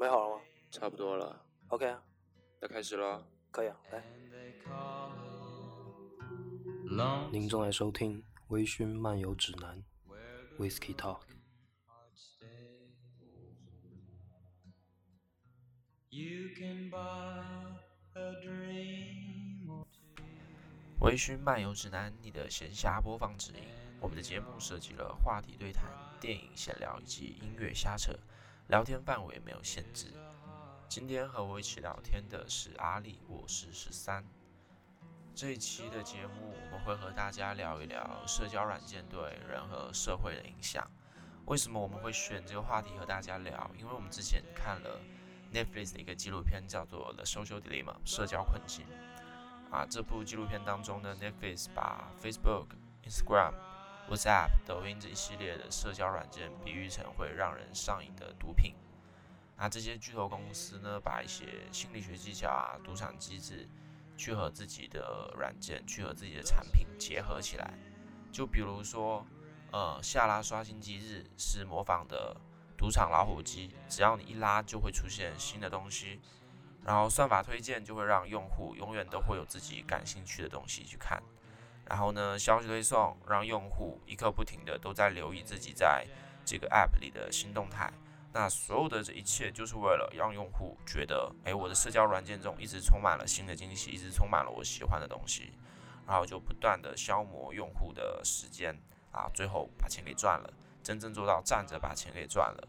[0.00, 2.02] 准备好了吗差不多了，？OK 啊，
[2.58, 3.22] 那开始了。
[3.50, 4.02] 可以啊，来。
[7.30, 9.84] 您正在收听《微醺漫游指南》
[10.58, 11.20] （Whisky Talk）。
[16.08, 17.76] You can buy
[18.14, 19.84] a dream
[21.00, 23.64] 微醺漫游指南，你的闲暇播放指引。
[24.00, 25.84] 我们的节目涉及了话题对谈、
[26.18, 28.18] 电影闲聊以及音乐瞎扯，
[28.70, 30.06] 聊天范围没有限制。
[30.88, 34.24] 今天和我一起聊天的是阿里，我是十三。
[35.34, 40.88] 这一期的节目，我们会和大家聊一聊社交软件对人和社会的影响。
[41.46, 43.68] 为什么我们会选这个话题和大家聊？
[43.76, 45.00] 因为我们之前看了
[45.52, 48.86] Netflix 的一个纪录片，叫做《The Social Dilemma》社交困境。
[49.72, 52.68] 啊，这部纪录片当中呢，Netflix 把 Facebook、
[53.02, 53.52] Instagram、
[54.10, 58.74] WhatsApp、抖音这一系列的社交软件比喻成会让人上瘾的毒品。
[59.56, 63.68] 那这些巨头公司呢，把一些心理学技巧啊、赌场机制，
[64.16, 67.72] 去和自己的软件、去和自己的产品结合起来。
[68.32, 69.24] 就比如说，
[69.70, 72.36] 呃，下拉刷新机制是模仿的
[72.76, 76.20] 赌场老虎机，只要你一拉就会出现新的东西。
[76.82, 81.22] 然后算法推荐就会让用户永远都会有自己感兴趣的东西去看。
[81.90, 86.06] 然后呢，消息推送让用户一刻不停的都在留意自己在
[86.44, 87.92] 这个 app 里的新动态。
[88.32, 95.52] 那所有的这一切就是为了让用户觉得，哎，我的社交软件中一直充满了新的惊喜，一直充满了我喜欢的东西，
[96.06, 98.72] 然后就不断的消磨用户的时间
[99.10, 100.54] 啊，最后把钱给赚了，
[100.84, 102.68] 真正做到站着把钱给赚了。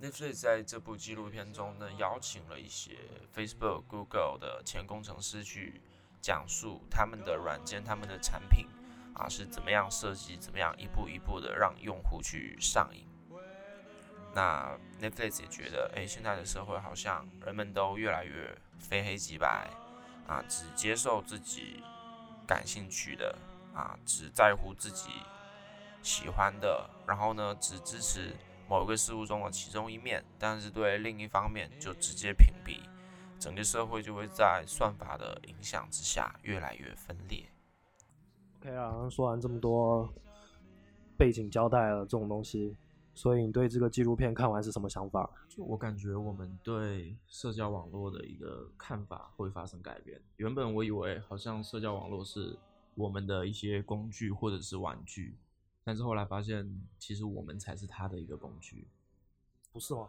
[0.00, 2.96] Netflix 在这部纪录片中呢，邀请了一些
[3.34, 5.80] Facebook、Google 的前工程师去
[6.20, 8.66] 讲述他们的软件、他们的产品
[9.14, 13.06] 啊是怎么样设计、怎么样一步一步的让用户去上瘾。
[14.34, 19.68] 那 Netflix 也觉得，哎，现在的社会好像人们都越来越非黑即白
[20.26, 21.82] 啊，只接受自己
[22.46, 23.36] 感兴趣的
[23.74, 25.10] 啊，只在乎自己
[26.02, 28.36] 喜欢的，然后呢，只支持。
[28.70, 32.82] 某一个事物中的其中一面，但是对另一方面就直接屏蔽，
[33.38, 37.44] 整个社会就会在算法的影响之下越来越分裂。
[38.58, 40.12] OK 啊，说完这么多
[41.16, 42.76] 背景交代了这种东西，
[43.14, 45.30] 所以你对这个纪录片看完是什么想法？
[45.48, 50.20] 就我感觉，我们对社交网络的一个看法会发生改变。
[50.36, 52.58] 原本我以为好像社交网络是
[52.96, 55.36] 我们的一些工具或者是玩具，
[55.84, 56.68] 但是后来发现，
[56.98, 58.88] 其实我们才是它的一个工具。
[59.72, 60.08] 不是吗？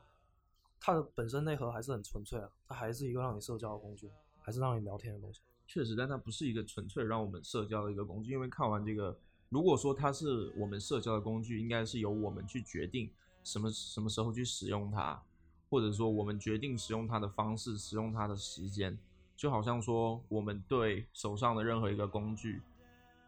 [0.79, 4.09] 它的本身内核还是很纯粹啊，它还是一个让你社交的工具，
[4.39, 5.41] 还是让你聊天的东西。
[5.67, 8.31] 确实，但它不是一个纯粹让我们社交的一个工具。
[8.31, 9.15] 因为看完这个，
[9.49, 13.11] 如果说它是我们社交的工具，应该是由我们去决定
[13.43, 15.21] 什么什么时候去使用它，
[15.69, 18.97] 或者说我们决定使用它的方式、使用它的时间。
[19.35, 22.61] 就好像说，我们对手上的任何一个工具，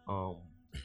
[0.08, 0.36] 嗯，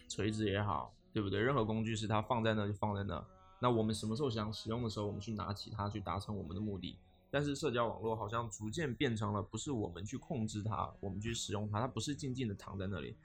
[0.08, 1.40] 锤子也好，对不对？
[1.40, 3.26] 任何工具是它放在那就放在那。
[3.60, 6.98] 那我们什么时候想使用的时候，我们去拿起它，去达成我们的目的。
[7.30, 13.16] 但是社交网络好像逐渐变成了不是我们去控制它，我们去使用它，它不是静静的躺在那里，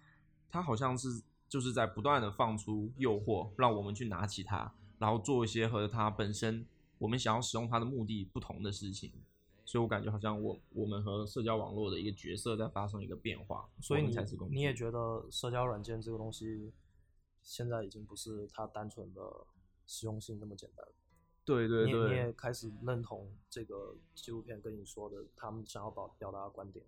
[0.50, 6.66] 它好像是就是在不断的放出诱惑，让我们去拿起它，然后做一些和它本身
[6.98, 9.12] 我们想要使用它的目的不同的事情。
[9.64, 16.72] 所以我感觉好像我我们和社交网络的一个角色在发生一个变化，所以你才是工具你也觉得社交软件这个东西，
[17.40, 19.20] 现在已经不是它单纯的
[19.86, 20.86] 实用性那么简单
[21.44, 21.66] 对。
[21.68, 26.84] 对对你也你，也开始认同这个纪录片跟你说的，他们想要表表达的观点。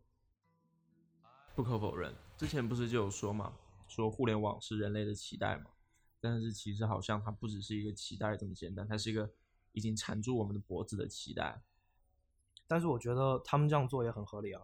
[1.55, 3.57] 不可否认，之前不是就有说嘛，
[3.87, 5.71] 说互联网是人类的期待嘛，
[6.21, 9.31] 但是其实好像它不只是一个期待这么简单，它是一个
[9.73, 11.63] 已经缠住我们的脖子的期待。
[12.67, 14.63] 但是我觉得他们这样做也很合理啊，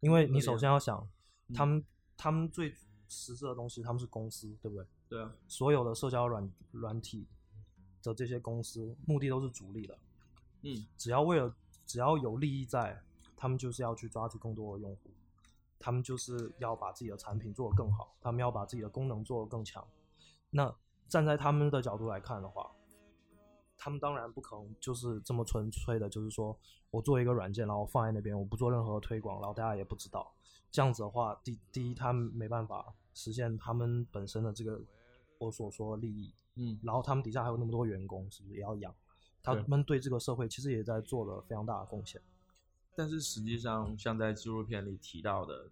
[0.00, 1.08] 因为你首先要想，
[1.54, 1.84] 他们
[2.16, 2.74] 他们最
[3.08, 4.86] 实质的东西，他们是公司，对不对？
[5.08, 7.28] 对啊，所有的社交软软体
[8.02, 9.98] 的这些公司，目的都是逐利的。
[10.62, 11.54] 嗯，只要为了
[11.86, 13.02] 只要有利益在，
[13.36, 15.10] 他们就是要去抓住更多的用户，
[15.78, 19.86] 他们就是要把自己的产品做得更好，他们要把自己的功能做得更强。
[20.50, 20.74] 那
[21.08, 22.70] 站在他们的角度来看的话，
[23.78, 26.56] 他们当然不可能就是这么纯粹的，就是说
[26.90, 30.30] 我做一个软件，然后放在那边，我不做任何推广，然后大家也不知道。
[30.70, 34.80] 这样子的话，第第一，他们没办法实现他们本身的这个
[35.38, 38.94] 我所说的利益，嗯，然后他们底下还有那么多员工，是不是也要养？
[39.42, 42.20] 他们对这个社会其实也在做了非常大的贡献。
[42.94, 45.70] 但是实际上，像在纪录片里提到的，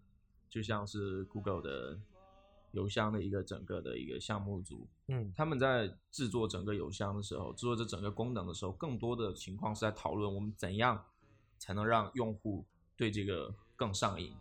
[0.49, 1.99] 就像是 Google 的
[2.73, 11.05] 邮箱的一个整个的一个项目组，嗯他们在制作整个邮箱的时候，制作这整个功能的时候，更多的情况是在讨论我们怎样
[11.58, 12.64] 才能让用户
[12.96, 14.35] 对这个更上瘾。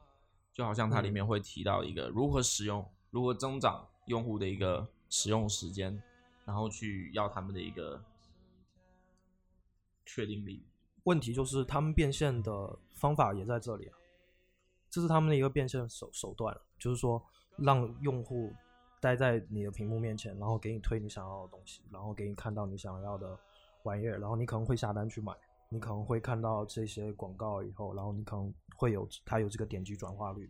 [0.53, 6.01] 就好像它里面会提到一个如何使用、如何增长用户的一个使用时间，
[6.47, 8.01] 然后去要他们的一个
[10.05, 10.65] 确定力。
[11.03, 13.97] 问题就是他们变现的方法也在这里啊，
[14.89, 17.21] 这是他们的一个变现手手段，就是说
[17.57, 18.53] 让用户
[18.99, 23.37] 待在你的屏幕面前，然后给你推你想要的东西，然后给你看到你想要的
[23.83, 25.33] 玩意儿，然后你可能会下单去买，
[25.69, 30.49] 你可能会看到这些广告以后，然后你可能会有它有这个点击转化率，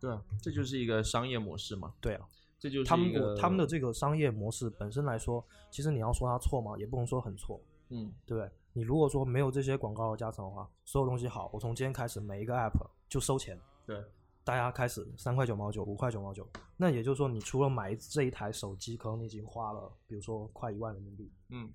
[0.00, 1.94] 对啊，这就是一个商业模式嘛。
[2.00, 6.76] 对啊，这就是他们他们的这个商业模式本身来说，其实你要说它错吗？
[6.78, 7.60] 也不能说很错，
[7.90, 8.12] 嗯。
[8.24, 8.50] 对不对？
[8.72, 12.72] 你如果说没有这些广告的加成的话，所有东西好，我从今天开始每一个 app
[13.08, 14.02] 就收钱，对。
[14.44, 21.72] 大家开始三块九毛九、五块九毛九，那也就是说，你除了买这一台手机，可能你已经花了，比如说快一万人民币，嗯。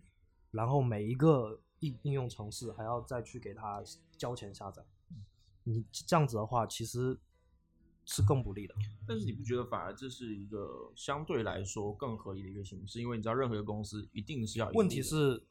[0.51, 3.83] 然后每一个应应用程式还要再去给它
[4.17, 4.81] 交钱下载，
[5.63, 7.19] 你这样子的话，其实
[8.11, 8.75] 是更不利的。
[9.07, 12.99] 但是你不觉得反而这是一个相对来说更合理的一个形式？
[12.99, 15.41] 因为你知道，任何一个公司一定是要盈问题是，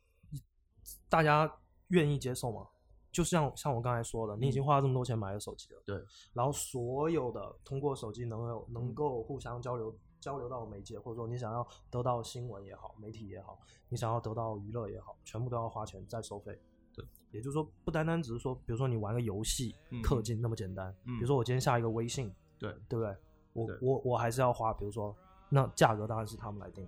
[1.08, 1.50] 大家
[1.88, 2.66] 愿意接受吗？
[3.10, 13.58] 就像像我刚才说的，你已经花了这么多钱买了手机了，嗯对，然后所有的通过手机能有能够互相交流交流到媒介，或者说你想要得到新闻也好，媒体也好，
[13.88, 16.56] 你想要得到娱乐也好，全部都要花钱再收费。
[16.94, 23.16] 对，也就是说，不单单只是说，比如说你玩个游戏嗯氪金那么简单，嗯比如说我今天下一个微信，对对不对？
[23.52, 25.16] 我对我我还是要花，比如说
[25.48, 26.86] 那价格当然是他们来定，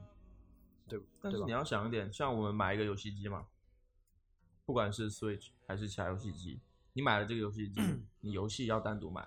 [0.86, 1.50] 对但是你？
[1.50, 3.46] 要想一点，像我们买一个游戏机嘛，
[4.64, 6.60] 不管是 Switch 还是其他游戏机，
[6.92, 7.80] 你买了这个游戏机，
[8.20, 9.26] 你游戏要单独买，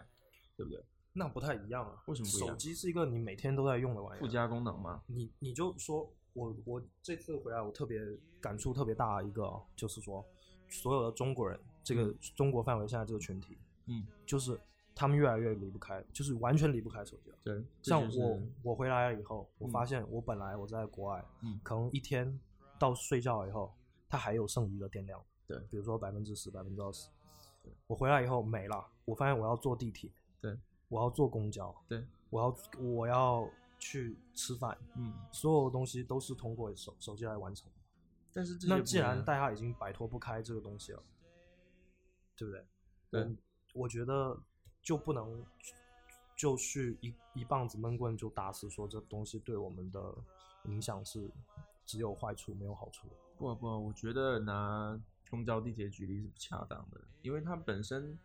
[0.56, 0.81] 对不对？
[1.12, 2.01] 那不太一样啊。
[2.07, 8.00] 为什么不一样手机是一个你每天都在用的玩意儿，附加功能嘛，你你就说我我这次回来，我特别
[8.39, 10.25] 感触特别大的一个哦，就是说
[10.69, 13.57] 所有的中国人，这个中国范围现在这个群体，
[13.88, 14.59] 嗯，就是
[14.95, 17.38] 他们越来越离不开，就是完全离不开手机了。
[17.44, 22.39] 对，这就是像我我回来了以后，我嗯发现我本来我在国外，嗯可能一天
[22.80, 23.71] 到睡觉以后，
[24.07, 27.09] 它还有剩余的电量，对比如说百分之十、百分之二十。
[27.88, 30.09] 我回来以后没了，我发现我要坐地铁，
[30.39, 30.57] 对，
[30.88, 33.50] 我要坐公交，对，我要我要
[33.80, 37.68] 去吃饭，嗯，所有东西都是通过手手机来完成。
[38.31, 41.01] 但是这那既然能大家已经摆脱不开这个东西了，
[42.38, 42.65] 对不对？
[43.09, 43.36] 对，
[43.74, 44.39] 我觉得
[44.85, 45.43] 就不能
[46.35, 50.13] 就去一一棒子闷棍就打死，说这东西对我们的
[50.65, 51.29] 影响是
[51.87, 53.07] 只有坏处没有好处。
[53.35, 54.97] 不不，我觉得拿
[55.29, 58.17] 公交地铁举例是不恰当的，因为它本身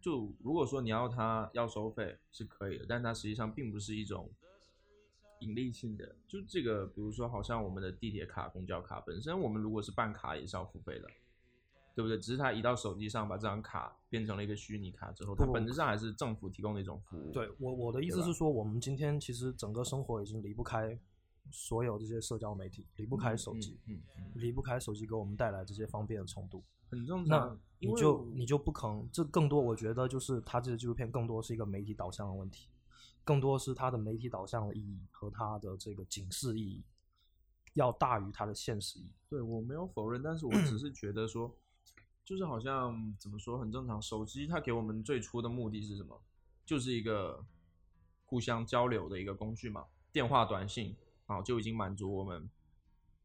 [0.00, 4.30] 就如果说你要它要收费是可以的，但它实际上并不是一种
[5.40, 6.14] 盈利性的。
[6.28, 11.10] 就这个，比如说好像我们的地铁卡、公交卡本身，我们如果是办卡也是要付费的，
[11.96, 12.18] 对不对？
[12.18, 17.32] 只是他移到手机上，把这张卡变成了一个虚拟卡之后，它本质上还是政府提供的一种服务。
[17.32, 20.96] 对我我的意思是说，我们今天其实整个生活已经离不开
[21.50, 26.62] 所有这些社交媒体，离不开手机，嗯嗯嗯离不开手机给我们带来这些方便的程度。
[26.90, 27.58] 很正常。
[27.78, 32.68] 因你就你就不可能，这更多我觉得就是它这个纪录片更多是一个媒体导向的问题，
[33.22, 36.82] 更多是它的媒体导向的意义和它的这个警示意义
[37.74, 39.10] 要大于它的现实意义。
[39.28, 41.54] 对我没有否认，但是我只是觉得说，
[42.26, 44.02] 就是好像怎么说很正常。
[44.02, 46.20] 手机它给我们最初的目的是什么？
[46.64, 47.42] 就是一个
[48.24, 52.50] 互相交流的一个工具嘛，电话、短信啊就已经满足我们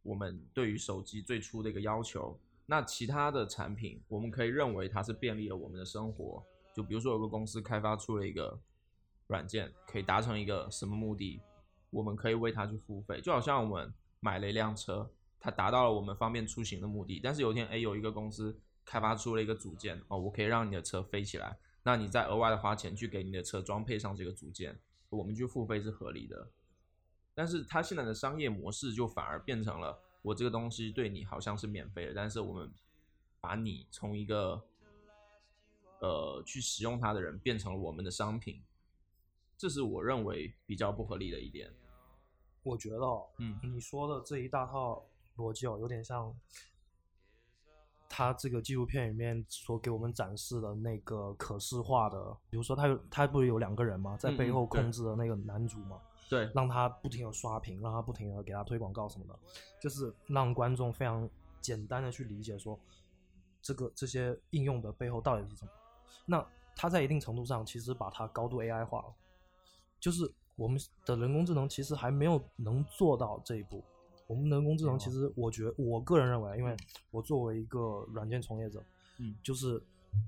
[0.03, 2.39] 我们对于手机最初的一个要求。
[2.67, 6.45] 那其他的产品，我们可以认为它是便利了我们的生活。
[6.75, 8.57] 就比如说有个公司开发出了一个
[9.25, 11.41] 软件，可以达成一个什么目的，
[11.89, 13.19] 我们可以为它去付费。
[13.19, 17.19] 就好像我们买了一辆车，它达到了我们方便出行的目的。
[17.21, 18.57] 但是有一天，哎，有一个公司
[18.91, 26.49] 开发出了一个组件，哦，我可以让你的车飞起来，那你再额外的花钱去给你的车装配上这个组件，我们去付费是合理的。
[27.33, 32.69] 但是它现在的商业模式就反而变成了，我这个东西对你好像是免费的，但是我们
[33.39, 34.61] 把你从一个
[36.01, 38.61] 呃去使用它的人变成了我们的商品，
[39.57, 41.71] 这是我认为比较不合理的一点。
[42.61, 45.07] 我觉得、哦，嗯你说的这一大套
[45.37, 46.37] 逻辑哦，有点像
[48.13, 55.97] 他这个纪录片里面所给我们展示的那个可视化的，比如说他有他不是有两个人吗，在背后控制的那个男主嘛，
[56.29, 59.39] 对，让他不停的刷屏，让他不停的给他推广告什么的，
[59.81, 61.27] 就是让观众非常
[61.61, 62.77] 简单的去理解说，
[63.61, 65.71] 这个这些应用的背后到底是什么。
[66.25, 69.13] 那他在一定程度上其实把它高度 AI 化了，
[70.01, 73.81] 就是我们的人工智能其实还没有能做到这一步。
[74.31, 76.75] 我们人工智能其实，我觉我个人认为，因为
[77.11, 78.81] 我作为一个软件从业者，
[79.17, 79.81] 嗯就是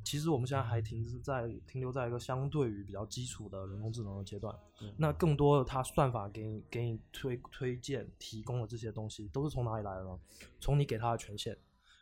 [0.03, 4.53] 其实我们现在还停滞在停留在一个相对于比较基础的人工智能的阶段。
[4.81, 10.19] 嗯那更多的它算法给你给你推推荐提供的这些东西，都是从哪里来的呢？
[10.59, 11.57] 从你给它的权限。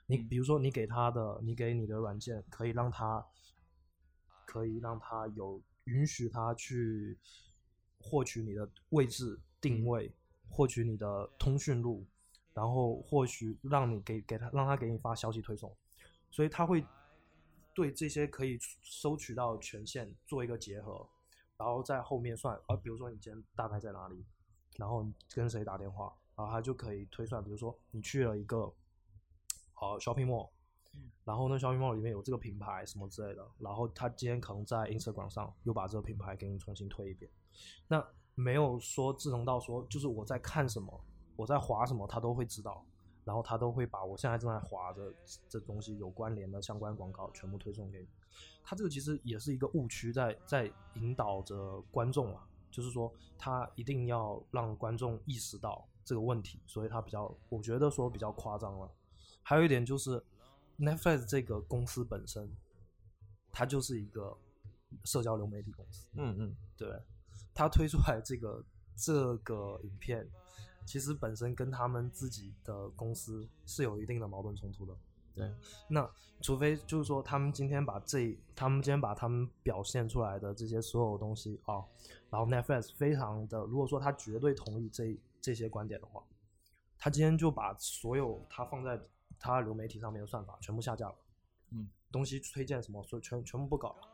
[0.08, 3.24] 你嗯比如说，你给它的，你给你的软件可以让它
[4.46, 7.18] 可以让它有允许它去
[8.00, 10.12] 获取你的位置定位，
[10.52, 12.06] 获取你的通讯录，
[12.54, 15.74] 然后或许让你给给他让他给你发消息推送，
[16.30, 16.86] 所以他会
[17.74, 21.08] 对这些可以收取到的权限做一个结合，
[21.58, 24.26] 然后在后面算，啊，比如说你今天大概在哪里，
[24.78, 28.58] 然后你跟谁打电话，然后他就可以推算，比如说你去了一个
[29.76, 30.50] 呃 shopping mall，
[31.24, 37.32] 然后呢 shopping mall 里面有这个品牌什么之类的，然后他今天可能在 Instagram 上又把这个品牌给你重新推一遍，
[37.88, 38.06] 那
[38.36, 41.00] 没有说智能到说就是我在看什么，
[41.36, 42.86] 我在划什么，他都会知道。
[43.24, 45.14] 然后他都会把我现在正在划的
[45.48, 48.08] 这东西有关联的相关广告全部推送给你。
[48.64, 58.90] 他这个其实也是一个误区在，在引导着观众啊，就是说他一定要让观众意识到这个问题，所以他比较，我觉得说比较夸张了。
[59.44, 60.22] 还有一点就是
[60.80, 62.52] Netflix 这个公司本身，
[63.52, 64.36] 它就是一个
[65.04, 67.00] 社交流媒体公司，嗯嗯，对，
[67.62, 68.66] 他推出来这个
[68.96, 70.28] 这个影片，
[70.84, 74.96] 其实本身跟他们自己的公司是有一定的矛盾冲突的。
[75.36, 75.54] 对，
[75.88, 76.10] 那
[76.42, 81.86] 除非就是说，他们今天把这，他们今天把他们表现出来的这些所有东西啊、
[82.32, 86.24] 然后 Netflix 非常的，如果说他绝对同意这这些观点的话，
[86.98, 89.00] 他今天就把所有他放在
[89.40, 91.16] 他流媒体上面的算法全部下架了，
[91.70, 94.08] 嗯，东西推荐什么，所以全全部不搞了。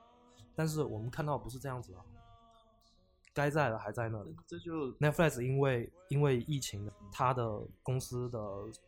[0.54, 1.98] 但是我们看到不是这样子的，
[3.38, 4.36] 该在的还在那里。
[4.48, 8.39] 这就 Netflix 因为因为疫情，它的公司的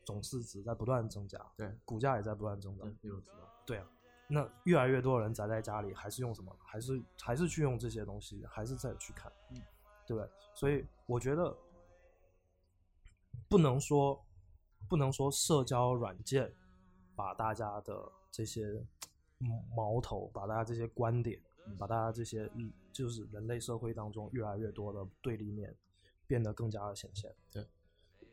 [0.03, 2.87] 总市值在不断增加，对，股价也在不断增长。
[2.87, 3.37] 嗯，这我知道。
[3.63, 3.85] 对啊，
[4.27, 6.51] 那越来越多的人宅在家里，还是用什么？
[6.63, 9.61] 还是还是去用这些东西，还是再去看，嗯，
[10.07, 10.27] 对不对？
[10.55, 11.55] 所以我觉得
[13.47, 14.19] 不能说
[14.89, 16.51] 不能说社交软件
[17.15, 18.65] 把大家的这些
[19.41, 21.39] 嗯矛头，把大家这些观点，
[21.77, 25.73] 把大家这些嗯就是人类社会当中越来越多的对立面
[26.27, 27.33] 变得更加的显现。
[27.49, 27.65] 对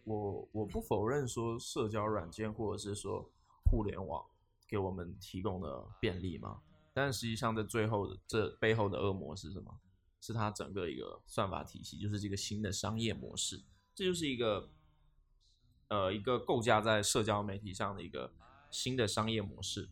[0.03, 3.31] 我我不否认说社交软件或者是说
[3.71, 4.27] 互联网
[4.67, 6.61] 给我们提供的便利嘛，
[6.93, 9.73] 但实际上在最后的这背后的恶魔是什么？
[10.21, 13.63] 是它整个一个算法体系，就是这个新的商业模式，
[13.95, 14.69] 这就是一个
[15.87, 18.33] 呃一个构架在社交媒体上的一个
[18.73, 19.89] 新的商业模式。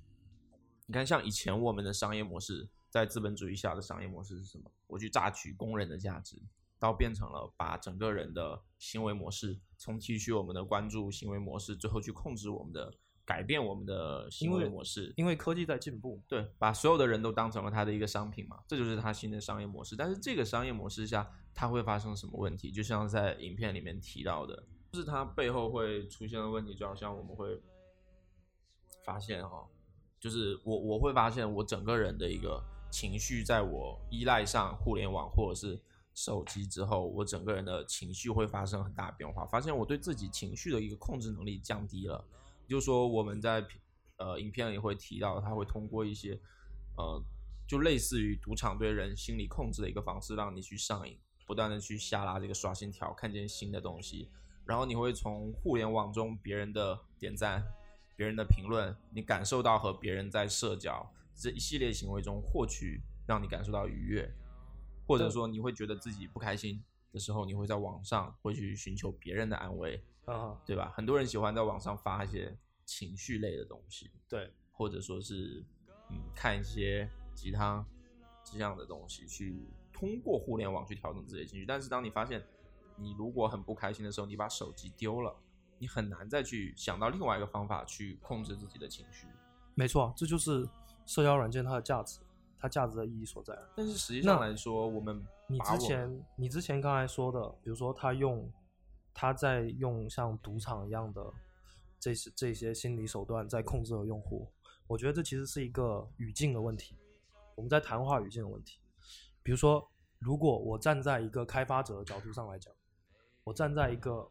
[0.86, 4.70] 你看，像以前我们的商业模式，在资本主义下的商业模式是什么？
[4.86, 6.40] 我去榨取工人的价值，
[6.78, 15.12] 到变成了把整个人的行为模式，从提取我们的关注行为模式，最后去控制我们的改变我们的行为为模式。
[15.16, 19.96] 因为科技在进步，对，把所有的人都当成了他的一个商品嘛，这就是他新的商业模式。
[19.96, 22.70] 但是这个商业模式下，它会发生什么问题？
[22.70, 27.60] 就像在影片里面提到的，就是它背后会出现的问题，就好像我们会
[29.04, 29.66] 发现哈、
[30.20, 32.62] 就是我我会发现我整个人的一个
[32.94, 35.82] 情绪，在我依赖上互联网或者是
[36.14, 42.24] 手机之后，我整个人的情绪会发生很大变化，发现我对自己情绪的一个控制能力降低了。
[42.68, 43.66] 就是说我们在
[44.18, 46.40] 呃影片里会提到，他会通过一些
[46.96, 47.20] 呃
[47.66, 54.30] 就类似于赌场对人心理控制的一个方式，让你去上瘾，不断的去下拉这个刷新条，看见新的东西，
[54.64, 57.60] 然后你会从互联网中别人的点赞、
[58.14, 64.32] 别人的评论，你感受到和别人在社交这一系列行为中获取让你感受到愉悦，
[65.06, 70.92] 或者说你会觉得自己不开心的时候，你会在网上会去寻求别人的安慰，啊，对吧？
[70.94, 75.64] 很多人喜欢在网上发一些情绪类的东西，对，或者说是
[76.10, 77.84] 嗯看一些鸡汤
[78.44, 81.66] 这样的东西，去通过互联网去调整自己的情绪。
[81.66, 82.44] 但是当你发现
[82.96, 85.34] 你如果很不开心的时候，你把手机丢了，
[85.78, 89.26] 你很难再去想到另外一个方法去控制自己的情绪。
[89.74, 90.68] 没错，这就是
[91.06, 92.20] 社交软件它的价值，
[92.58, 93.58] 它价值的意义所在。
[93.76, 98.50] 但是实际上来说，我们你之前你之前刚才说的，比如说他用
[99.12, 101.32] 他在用像赌场一样的
[102.00, 104.48] 这些这些心理手段在控制了用户，
[104.86, 106.96] 我觉得这其实是一个语境的问题，
[107.54, 108.80] 我们在谈话语境的问题。
[109.42, 109.86] 比如说，
[110.18, 112.72] 如果我站在一个开发者的角度上来讲，
[113.44, 114.30] 我站在一个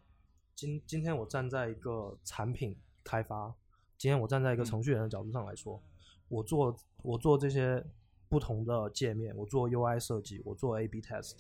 [0.56, 3.53] 今今天我站在一个产品开发，
[3.98, 5.80] 今天我站在一个程序员的角度上来说，
[6.33, 7.85] 我做我做这些
[8.27, 11.35] 不同的界面，我做 UI 设计，我做 A/B test，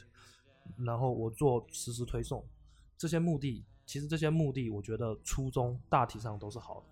[0.77, 2.45] 然后我做实时推送，
[2.95, 6.85] 这些目的其实这些目的我觉得初衷大体上都是好的。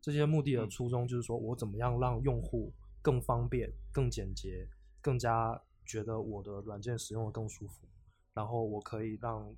[0.00, 4.68] 这些目的的嗯初衷就是说我怎么样让用户更方便、更简洁、
[5.00, 7.86] 更加觉得我的软件使用的更舒服，
[8.34, 9.48] 然后我可以让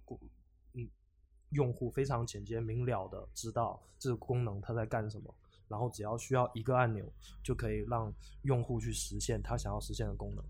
[0.74, 0.88] 嗯
[1.50, 5.34] 用户非常简洁明了的知道这个功能它在干什么，
[5.68, 7.10] 然后只要需要一个按钮
[7.42, 10.44] 就可以让用户去实现他想要实现的功能。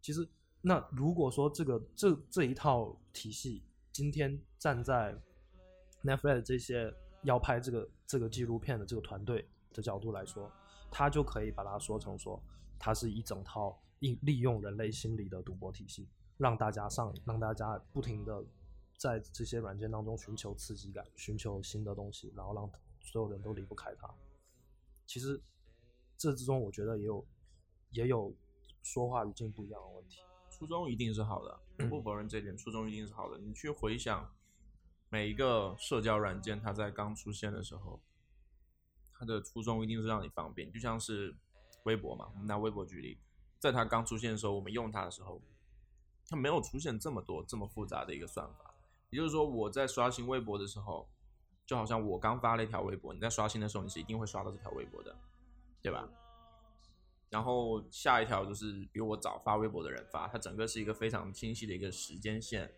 [0.00, 0.28] 其实，
[0.60, 5.14] 那如果说这个这这一套体系今天站在
[6.02, 6.92] Netflix 这些
[7.22, 10.50] 要拍这个这个纪录片的这个团队的角度来说，
[10.90, 12.42] 他就可以把它说成说，
[12.78, 18.44] 它是一整套利利用人类心理的赌博体系，让大家上，让大家不停的
[18.98, 22.68] 在这些软件当中寻求刺激感，寻求新的东西，然后让
[23.00, 24.12] 所有人都离不开它。
[25.06, 25.40] 其实
[26.16, 27.26] 这之中，我觉得也有
[27.90, 28.34] 也有
[28.82, 30.20] 说话语境不一样的问题。
[30.50, 33.38] 初衷一定是好的，不否认这点，初衷一定是好的。
[33.38, 34.32] 你去回想
[35.08, 38.00] 每一个社交软件，它在刚出现的时候，
[39.14, 41.34] 它的初衷一定是让你方便，就像是
[41.82, 43.18] 微博嘛，我们拿微博举例，
[43.58, 45.40] 在它刚出现的时候，我们用它的时候，
[46.28, 48.72] 它没有出现这么多这么复杂的一个算法。
[49.10, 51.08] 也就是说，我在刷新微博的时候，
[51.72, 55.16] 就好像我刚发了一条微博，你在刷新的时候，你是一定会刷到这条微博的，
[55.80, 56.06] 对吧？
[57.30, 62.70] 然后下一条就是比我早发微博的人发，它整个是一个非常清晰的一个时间线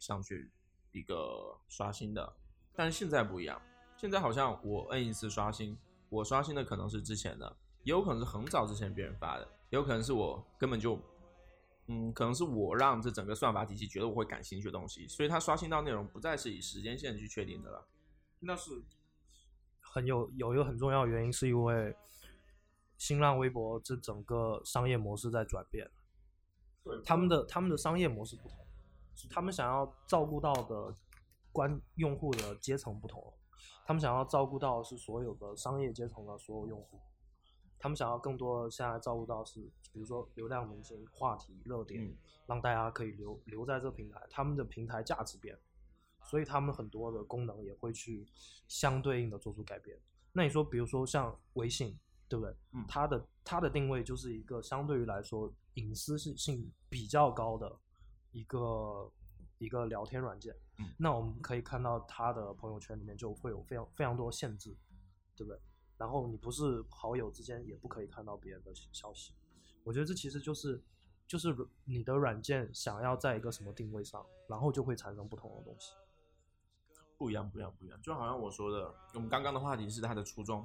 [0.00, 0.50] 上去
[0.90, 2.32] 一个刷新的。
[2.74, 3.62] 但是现在不一样，
[3.96, 10.98] 现在好像我摁一次刷新，我刷新的可能是之前的，也有可能是很早之前别人发的，也有可能是我根本就，
[11.86, 17.86] 嗯，可能是我让这整个算法体系觉得我会感兴趣的东西，所以它刷新到内容不再是以时间线去确定的了。
[18.44, 18.82] 那是
[19.80, 21.96] 很有有一个很重要的原因，是因为
[22.96, 25.90] 新浪微博这整个商业模式在转变，
[26.82, 28.58] 对他们的他们的商业模式不同，
[29.30, 30.94] 他们想要照顾到的
[31.52, 33.32] 关用户的阶层不同，
[33.86, 37.00] 他们想要照顾到的是所有的商业阶层的所有用户，
[37.78, 39.60] 他们想要更多的现在照顾到是，
[39.92, 42.16] 比如说流量明星、话题、热点，嗯
[42.46, 45.60] 让大家可以留留在这个平台，他们的平台价值变了，
[46.24, 48.26] 所以他们很多的功能也会去
[48.68, 49.98] 相对应的做出改变。
[50.32, 52.54] 那你说，比如说像微信，对不对？
[52.72, 57.70] 嗯它的它的定位就是一个相对于来说隐私性性比较高的
[58.32, 59.12] 一个
[59.58, 60.54] 一个聊天软件。
[60.78, 64.76] 嗯那我们可以看到它的朋友圈里面就会有非常非常多限制，
[65.36, 65.60] 对不对？
[65.96, 69.32] 然后你不是好友之间也不可以看到别人的消息。
[69.84, 70.82] 我觉得这其实就是
[71.28, 75.92] 就是你的软件想要在一个什么定位上，然后就会产生不同的东西。
[77.24, 77.98] 不一样，不一样，不一样。
[78.02, 80.62] 就好像我说的，我们刚刚的话题是它的初衷。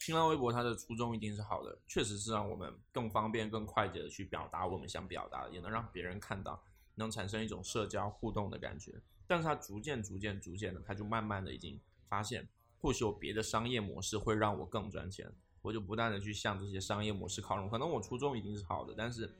[0.00, 6.62] 新浪微博它的初衷一定是好的，确实是让我们更方便、更快捷的去表达我们想表达的，也能让别人看到，
[6.96, 9.00] 能产生一种社交互动的感觉。
[9.26, 12.46] 但是它逐渐、逐渐、逐渐的，它就慢慢的已经发现，
[12.82, 17.70] 或许有别的商业模式会让我更赚钱，我就不断的去向这些商业模式靠拢。
[17.70, 19.34] 可能我初衷一定是好的，但是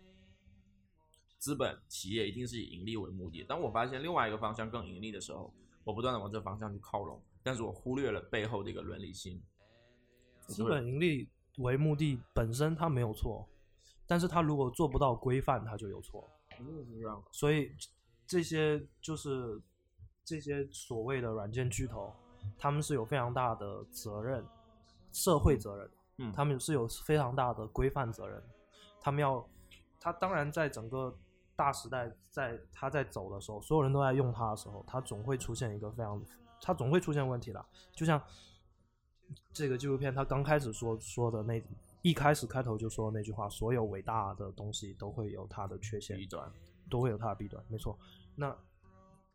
[1.39, 3.43] 资本企业一定是以盈利为目的。
[3.43, 5.53] 当我发现另外一个方向更盈利的时候，
[5.85, 9.41] 我不断的往这个方向去靠拢，但是我忽略了背后的一个伦理性。
[10.41, 13.49] 资本盈利为目的本身它没有错，
[14.07, 16.29] 但是它如果做不到规范，它就有错。
[16.57, 17.23] 真的是这样。
[17.31, 17.73] 所以
[18.27, 19.61] 这些就是
[20.25, 22.13] 这些所谓的软件巨头，
[22.59, 24.45] 他们是有非常大的责任，
[25.13, 28.43] 社会责任，嗯他们是有非常大的规范责任，
[29.01, 29.47] 他们要，
[29.99, 31.17] 他当然在整个
[31.57, 36.21] 大时代，在他在走的时候，所有人都在用它的时候，它总会出现一个非常，
[36.61, 38.21] 它总会出现问题的，就像
[39.53, 41.63] 这个纪录片，它刚开始说说的那
[42.03, 46.53] 一开始开头就说的那句话，所有伟大的东西都会有它的缺陷，弊端，
[46.91, 47.99] 都会有它的弊端，没错。
[48.35, 48.57] 那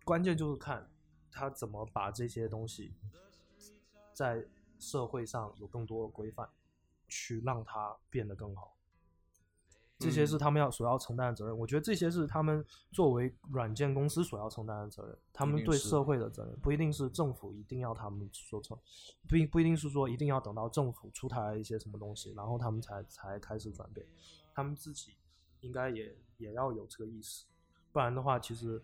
[0.04, 0.90] 关键就是看
[1.32, 2.94] 他怎么把这些东西
[4.14, 4.44] 在
[4.78, 6.50] 社会上有更多的规范，
[7.08, 8.76] 去让它变得更好。
[10.00, 11.58] 这些是嗯他们要所要承担的责任。
[11.58, 18.78] 我觉得这些是他们作为软件公司所要承担的责任，他们对社会的责任，不一定是政府一定要他们说成，
[19.28, 24.08] 不一不一定是说一定要等到政府出台一些什么东西，然后他们才才开始转变，
[24.54, 25.16] 他们自己
[25.60, 27.46] 应该也也要有这个意识，
[27.92, 28.82] 不然的话，其实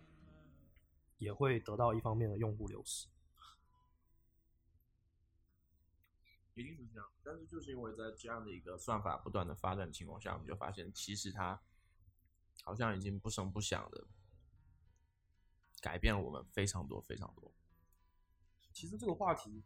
[1.18, 3.06] 也会得到一方面的用户流失。
[6.60, 7.08] 一定是这样。
[7.22, 11.60] 但是就是因为在这样的一个算法不断的发展的情况下，我们就发现其实它
[12.62, 14.04] 好像已经不声不响的
[15.80, 17.52] 改变了我们非常多非常多。
[18.72, 19.62] 其实这个话题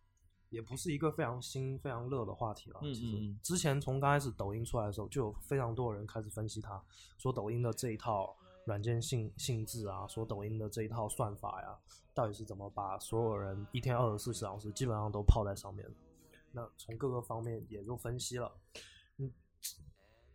[0.48, 2.80] 也不是一个非常新、非常热的话题了。
[2.82, 6.82] 嗯其实之前从刚开始抖音出来的时候，就有非常多人开始分析它，
[7.18, 11.78] 说抖音的这一套软件性性质啊，说抖音的这一套算法呀，
[12.12, 15.94] 到底是怎么把所有人一天二十四小时基本上都泡在上面的？
[16.52, 18.52] 那从各个方面也就分析了，
[19.18, 19.30] 嗯，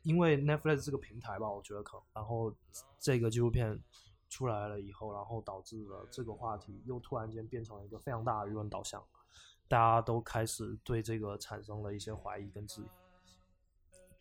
[0.04, 2.54] 因为 Netflix 这个平台吧，我觉得可，然后
[2.99, 3.80] 这个纪录片
[4.30, 9.04] 出来了以后，然后导致了这个话题又突然间变成了一个非常大的舆论导向，
[9.67, 12.86] 大家都开始对这个产生了一些怀疑跟质疑。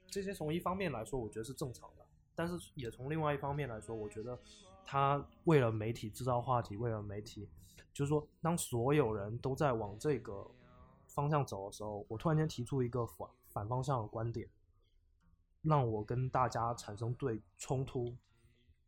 [0.06, 4.38] 这些从一方面来说，我觉得是正常的，但是也从另外一方面来说，我觉得
[4.84, 7.48] 他为了媒体制造话题，为了媒体，
[7.92, 10.48] 就是说，当所有人都在往这个
[11.14, 14.48] 方向走的时候，我突然间提出一个反反方向的观点，
[15.62, 18.16] 让我跟大家产生对冲突，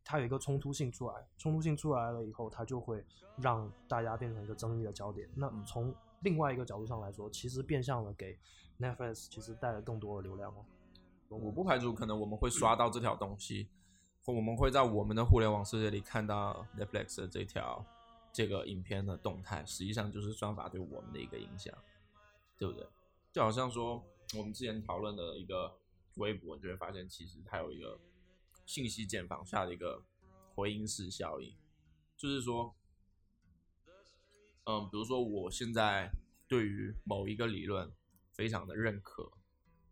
[0.04, 3.04] 它有一个冲突性出来，冲突性出来了以后，它就会
[3.36, 5.30] 让大家变成一个争议的焦点。
[5.36, 8.36] 那从另外一个角度上来说，其实变相的给
[8.80, 10.64] Netflix 其实带来更多的流量哦。
[11.28, 13.68] 我不排除可能我们会刷到这条东西，
[14.24, 17.84] 或我们会在我们的互联网世界里看到 Netflix 的这条
[18.32, 21.72] 这个影片的动态，实际上就是算法对我们的一个影响，
[22.59, 22.87] 对不对？
[23.33, 24.05] 就好像说
[24.37, 25.79] 我们之前讨论的一个
[26.14, 27.99] 微博，你就会发现其实它有一个
[28.64, 30.03] 信息茧房下的一个
[30.55, 31.55] 回音式效应，
[32.16, 32.75] 就是说，
[34.64, 36.11] 嗯，比如说我现在
[36.49, 37.92] 对于某一个理论
[38.33, 39.33] 非常的认可。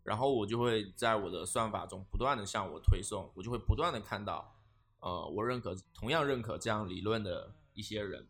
[0.02, 4.54] 然后我就会在我的算法中不断的向我推送，我就会不断的看到，
[5.00, 8.28] 呃，我认可同样认可这样理论的一些人，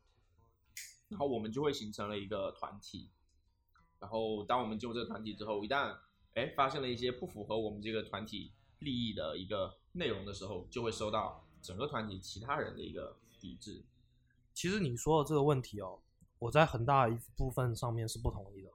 [1.09, 3.11] 然后我们就会形成了一个团体。
[4.05, 5.97] 然后当我们进入这个团体之后，一旦
[6.35, 13.83] 哎发现了一些不符合我们这个团体利益的一个内容的时候，就会收到整个团体其他人的一个抵制。
[14.53, 16.01] 其实你说的这个问题哦，
[16.39, 18.71] 我在很大一部分上面是不同意的。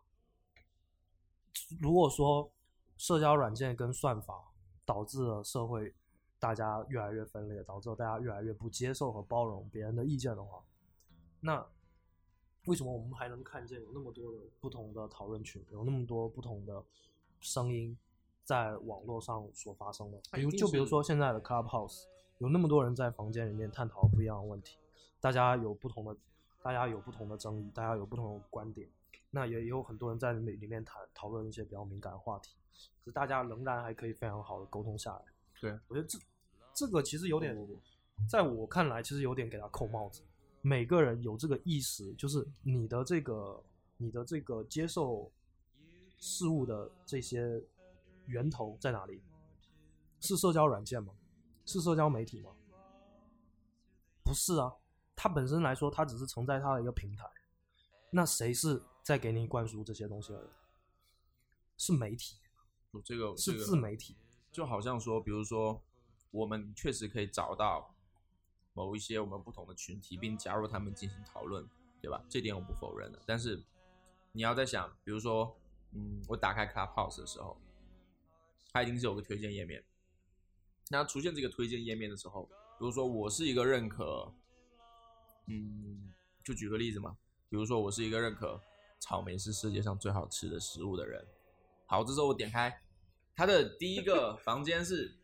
[1.79, 2.51] 如果说
[2.97, 4.51] 社交软件跟算法
[4.83, 5.93] 导致了社会
[6.39, 10.63] 大家越来越分裂，导致了大家越来越不接受和包容别人的意见的话，
[11.41, 11.63] 那
[12.69, 16.83] 为什么我们还能看见有那么多的不同的讨论群，有那么多不同的
[17.39, 17.97] 声音
[18.45, 20.21] 在网络上所发生的？
[20.31, 22.03] 比如，就比如说现在的 Clubhouse，
[22.37, 24.77] 有那么多人在房间里面探讨不一样的问题，
[25.19, 26.15] 大家有不同的，
[26.61, 28.87] 大家有不同的争议，大家有不同的观点，
[29.31, 32.55] 那也有很多人在里里面谈讨论一些比较敏感的话题。
[32.99, 35.21] 可是大家仍然还可以非常好的沟通下来。
[35.59, 36.19] 对，我觉得这
[36.75, 37.57] 这个其实有点，
[38.29, 40.21] 在我看来其实有点给他扣帽子。
[40.61, 43.63] 每个人有这个意识，就是你的这个
[43.97, 45.31] 你的这个接受
[46.17, 47.61] 事物的这些
[48.25, 49.21] 源头在哪里？
[50.19, 51.13] 是社交软件吗？
[51.65, 52.51] 是社交媒体吗？
[54.23, 54.73] 不是啊，
[55.15, 57.25] 它本身来说，它只是承载它的一个平台。
[58.11, 60.49] 那谁是在给你灌输这些东西的人？
[61.77, 62.37] 是媒体。
[63.05, 64.15] 这个是自媒体，
[64.51, 65.79] 就好像说，比如说，
[66.31, 67.93] 我们确实可以找到
[68.79, 71.67] 某一些我们不同的群体，并加入他们进行讨论，
[72.01, 72.23] 对吧？
[72.29, 73.21] 这点我不否认的。
[73.25, 73.61] 但是
[74.31, 75.53] 你要在想，比如说，
[75.91, 77.59] 嗯，我打开 Clubhouse 的时候，
[78.71, 79.83] 它一定是有个推荐页面。
[80.89, 84.33] 那出现这个推荐页面的时候，比如说我是一个认可，
[85.47, 87.17] 嗯，就举个例子嘛，
[87.49, 88.61] 比如说我是一个认可
[89.01, 91.27] 草莓是世界上最好吃的食物的人。
[91.85, 92.81] 好，这时候我点开，
[93.35, 95.17] 他的第一个房间是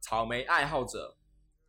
[0.00, 1.16] 草莓爱好者，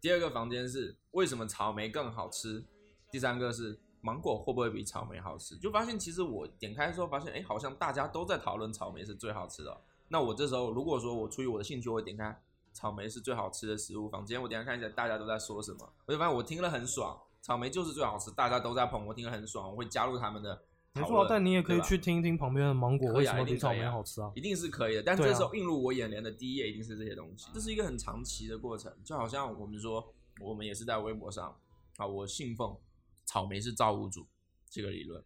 [0.05, 2.63] 第二个房间是为什么草莓更好吃，
[3.09, 5.57] 第三个是芒果会不会比草莓好吃？
[5.57, 9.81] 就发现其实我点开的时候发现，哎，好像大家都在讨论草莓是最好吃的。
[10.09, 12.39] 那我这时候如果说我出于我的兴趣，我点开
[12.71, 20.61] 草莓是最好吃的食物房间，我点开看一下大家都在说什么，我就发现我听了很爽，草莓就是最好吃，大家都在捧，我听了很爽，我会加入他们的。
[20.95, 24.31] 没错，但你也可以去听一听旁边的芒果为什么比草莓好吃啊？
[24.33, 25.03] 一定是可以的。
[25.03, 28.89] 但这时候映入我眼帘的第一页一定是这些东西，这是一个很长期的过程。
[29.03, 31.53] 就好像我们说，我们也是在微博上
[31.97, 32.77] 啊，我信奉
[33.25, 34.25] 草莓是造物主
[34.69, 35.21] 这个理论。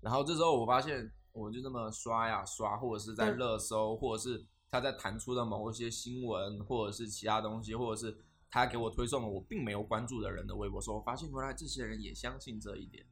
[0.00, 8.16] 然后这时候我发现，我就这么刷呀刷，或者是在热搜，或者是他在弹出的某一些新闻，或者是其他东西，或者是
[8.48, 13.04] 他给我推送了我并没有关注的人的微博，说我发现原来这些人也相信这一点。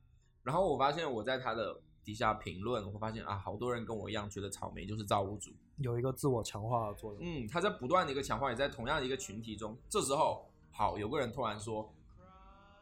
[0.47, 7.21] 然后我发现我在他的底下评论，我发现啊，好多人跟我一样觉得草莓就是造物主，有一个自我强化的作用。
[7.21, 9.77] 嗯，他在不断的一个强化，也在同样的一个群体中。
[9.89, 11.93] 这时候，好，有个人突然说，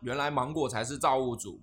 [0.00, 1.58] 原来芒果才是造物主，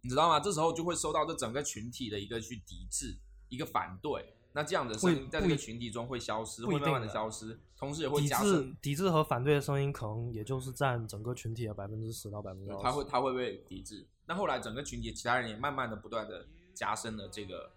[0.00, 0.40] 你知道吗？
[0.40, 3.16] 这时候就会收到这整个群体的一个去抵制，
[3.48, 4.34] 一个反对。
[4.52, 12.82] 那这样的声音在这个群体中会消失，会慢慢的消失，同时也会加深抵制和反对的声音，可能也就是占整个群体的百分之十到百分之二。
[12.82, 14.04] 他会他会被抵制。
[14.26, 17.72] 那后来整个群体其他人也慢慢的不断的加深了这个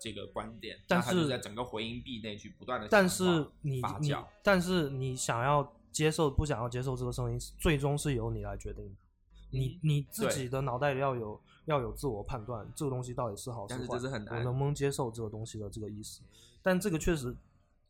[0.00, 3.24] 这个观点，但是在整个回音壁内去不断的但是
[3.62, 8.96] 你你但是你想要接受不想要接受这个声音，最终是由你来决定的。
[9.50, 16.22] 你你自己的脑袋里要有要有自我判断，这个东西到底是好是坏，但是很我能不能接受这个东西的这个意思？
[16.62, 17.36] 但这个确实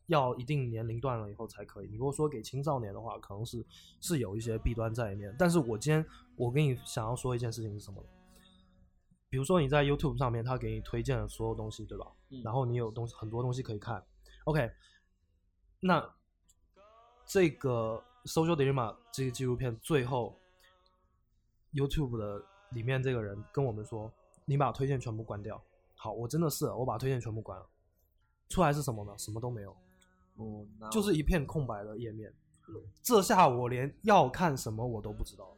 [0.07, 1.87] 要一定年龄段了以后才可以。
[1.87, 3.65] 你如果说给青少年的话，可能是
[4.01, 5.35] 是有一些弊端在里面。
[5.37, 8.03] 但是我今天我跟你想要说一件事情是什么？
[9.29, 12.05] 比如说你在 YouTube 上面，他给你推荐的所有东西，对吧？
[12.29, 14.03] 嗯然后你有东西很多东西可以看。
[14.45, 14.71] OK，
[15.79, 16.07] 那
[17.25, 20.37] 这个 Social Dilemma 这个纪录片最后
[21.73, 24.11] YouTube 的里面这个人跟我们说，
[24.45, 25.59] 你把推荐全部关掉。
[25.95, 27.65] 好，我真的是我把推荐全部关了，
[28.49, 29.17] 出来是什么呢？
[29.17, 29.75] 什么都没有，
[30.35, 32.33] 哦，就是一片空白的页面。
[33.01, 35.55] 这下我连要看什么我都不知道。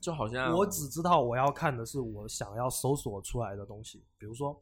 [0.00, 4.54] 就好像我只知道我要看的是我想要搜索出来的东西，比如说，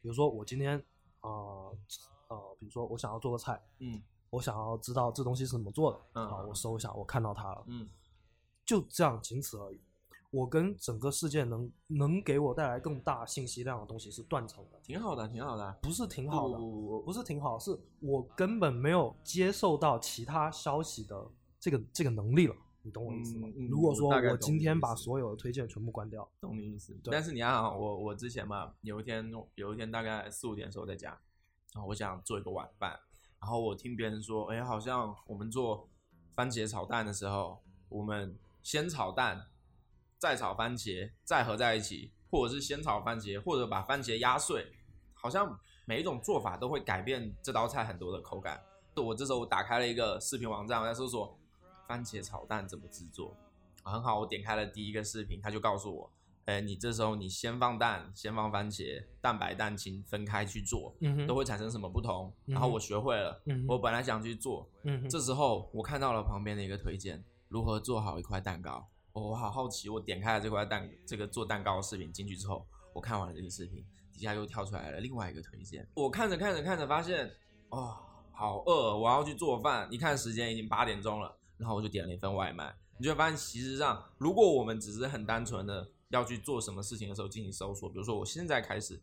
[0.00, 0.78] 比如说我今天
[1.18, 1.76] 啊呃
[2.28, 4.00] 呃，比如说我想要做个菜，嗯
[4.30, 5.98] 我想要知道这东西是怎么做的，
[6.28, 7.90] 好，嗯嗯我搜一下，我看到它了，嗯
[8.64, 9.80] 就这样，仅此而已。
[10.30, 23.48] 我跟整个世界能能给我带来更大信息量的东西是断层的，挺好的，挺好的，不是挺好的，不是挺好，是我根本没有接受到其他消息的这个这个能力了，你懂我意思吗？
[23.68, 26.96] 如果说我今天把所有的推荐全部关掉，懂你意思。
[27.10, 31.10] 但是你看啊，我我之前嘛，有一天有一天大概四五点的时候在家，
[31.74, 32.96] 然后我想做一个晚饭，
[33.40, 35.88] 然后我听别人说，哎，好像我们做
[36.36, 39.46] 番茄炒蛋的时候，我们先炒蛋，
[40.20, 44.70] 再炒番茄，再合在一起，或者是先炒番茄，或者把番茄压碎，
[45.14, 48.60] 好像每一种做法都会改变这道菜很多的口感。
[48.96, 51.38] 我这时候我打开了一个视频网站，我在搜索
[51.88, 53.34] 番茄炒蛋怎么制作。
[53.82, 56.12] 啊很好，我点开了第一个视频，他就告诉我，
[56.44, 62.30] 哎，你这时候你先放蛋，先放番茄，蛋白蛋清分开去做，嗯都会产生什么不同？
[62.44, 68.86] 嗯然后我学会了，嗯我本来想去做，嗯，这时候我看到了旁边的一个推荐，如何做好一块蛋糕。
[69.12, 75.86] 我好好奇，我点开了这块蛋这个做蛋糕的视频，进去之后，我看完了这个视频，底下又跳出来了另外一个推荐。
[75.94, 77.30] 我看着看着看着，发现
[77.70, 77.96] 哦，
[78.32, 79.88] 好饿，我要去做饭。
[79.92, 82.74] 一看时间已经八点钟了，然后我就点了一份外卖。
[82.98, 89.00] 你就会发现，其实上，如果我们只是很单纯的要去做什么事情的时候进行搜索，比如说我现在开始，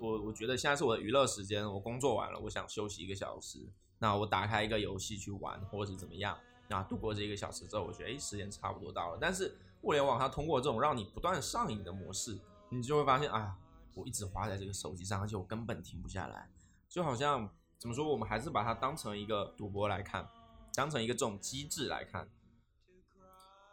[0.00, 3.58] 我我觉得现在是我的娱乐时间，我工作完了，我想休息一个小时，
[3.98, 6.36] 那我打开一个游戏去玩，或者是怎么样，
[6.72, 9.18] 啊度过这一个小时之后，我觉得哎，时间差不多到了。
[9.20, 12.38] 但是互联网它通过这种让你不断上瘾的模式，
[12.70, 13.56] 你就会发现，啊，
[13.94, 16.50] 我一直花在这个手机上，而且我根本停不下来，
[16.88, 20.28] 就好像怎么说，我们还是把它当成一个赌博来看，
[20.74, 22.28] 当成一个这种机制来看。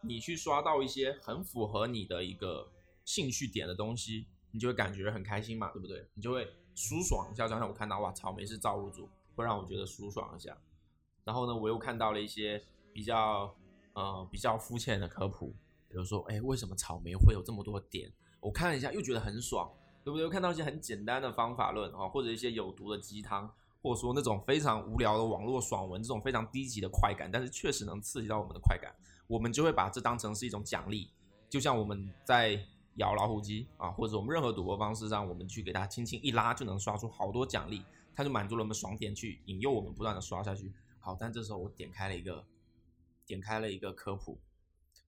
[0.01, 2.71] 你去刷到一些很符合你的一个
[3.03, 6.07] 兴趣点的东西，你就会感觉很开心嘛，对不对？
[6.13, 7.47] 你就会舒爽一下。
[7.47, 10.55] 就像我看到哇，草莓是造物主，会让我觉得舒爽一下。
[11.25, 12.63] 然后呢，我又看到了一些
[12.97, 13.55] 比较
[13.93, 15.53] 呃比较肤浅的科普，
[15.87, 18.11] 比如说，哎，为什么草莓会有这么多点？
[18.39, 19.71] 我看了一下，又觉得很爽，
[20.03, 20.23] 对不对？
[20.23, 23.47] 又看到一些很简单的方法论啊，或者一些有毒的鸡汤，
[23.83, 28.91] 或者说那种非常无聊的网络爽文，这种非常低级的快感，但是确实能刺激到我们的快感。
[29.27, 31.11] 我们就会把这当成是一种奖励，
[31.47, 32.59] 就像我们在
[32.95, 37.83] 摇老虎机啊，或者我们任何赌博方式上，我们去给它轻轻一拉，就能刷出好多奖励，
[38.15, 40.73] 它就满足了我们爽点，去引诱我们不断的刷下去。
[40.99, 42.43] 好，但这时候我点开了一个，
[43.27, 44.39] 点开了一个科普，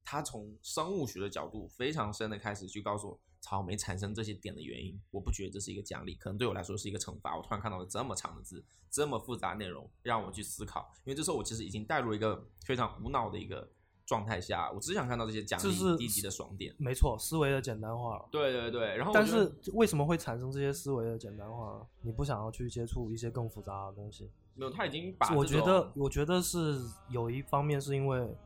[0.04, 5.00] 他从生物学的角度非常深的开始去告诉我草莓产生这些点的原因。
[5.10, 7.38] 我不觉得这是一个奖励，可能对我来说是一个惩罚。
[7.38, 10.92] 我突然看到了这么长的字，这么复杂内容，让我去思考。
[11.06, 13.72] 因为这时候我其实已经带入一个非常无脑的一个
[14.06, 16.76] 状态下，我只想看到这些奖励、就是低级的爽点。
[16.78, 18.28] 没错，思维的简单化了。
[18.32, 21.88] 对对对，然后但是为什么会产生这些思维的简单化？
[22.02, 24.30] 你不想要去接触一些更复杂的东西？
[24.60, 28.38] 没有，他已经把我觉得，我觉得是有一方面是因为，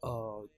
[0.00, 0.48] 呃，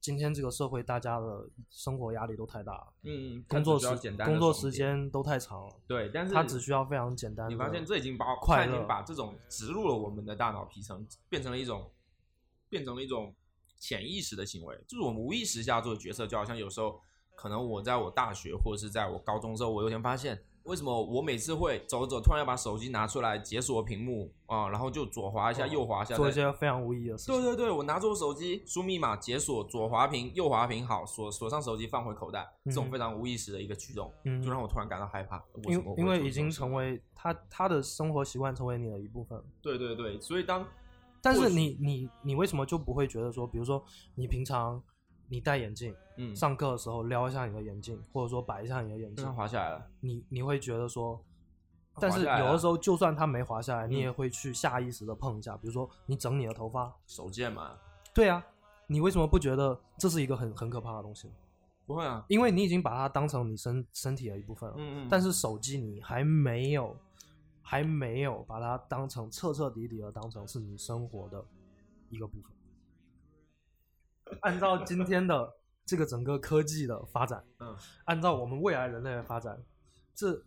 [0.00, 3.88] 今天这个社会大家的生活压力都太大了，嗯，工作时
[4.24, 7.48] 工作时间都太长了，对，但是他只需要非常简单。
[7.48, 11.90] 你发现这已经把快乐已经把这种植入了我们的大脑皮层，变成了一种
[12.68, 13.34] 变成了一种
[13.78, 16.26] 潜意识的行为，就是我们无意识下做的决策。
[16.26, 17.00] 就好像有时候
[17.34, 27.34] 可能我在我大学或者是在我高中的时候，我有一天发现，为什么我每次会走走，突然要把手机拿出来解锁屏幕啊，然后就左滑一下，哦右滑一下，做一些非常无意义的事情。
[27.34, 35.36] 对对对，我拿出我手机输密码解锁，左滑屏，右滑屏，好锁锁上手机放回口袋，这种嗯非常无意识的一个举动，嗯就让我突然感到害怕。
[35.36, 39.38] 为因什么因为已经成为他他的生活习惯成为你的一部分。
[39.60, 40.66] 对对对，所以当
[41.20, 44.82] 但是你你你为什么就不会觉得说，比如说你平常
[45.28, 51.22] 你戴眼镜，嗯上课的时候撩一下你的眼镜，或者说摆一下你的眼镜，滑下来了，你你会觉得说，
[52.00, 57.78] 但是有的时候，就算它没滑下来，你嗯也会去下意识的碰一下，比如说你整你的头发，手贱嘛，
[58.12, 58.44] 对啊，
[58.86, 61.30] 你为什么不觉得这是一个很很可怕的东西？
[61.86, 64.76] 不会啊，因为你已经把它当成你身身体的一部分了。
[64.78, 66.96] 嗯嗯，但是手机你还没有，
[67.60, 71.44] 还没有把它当成彻彻底底的当成是你生活的
[72.08, 72.50] 一个部分。
[74.40, 79.62] 按照今天的这个整个科技的发展，嗯，按照我们未来人类的发展，
[80.14, 80.42] 这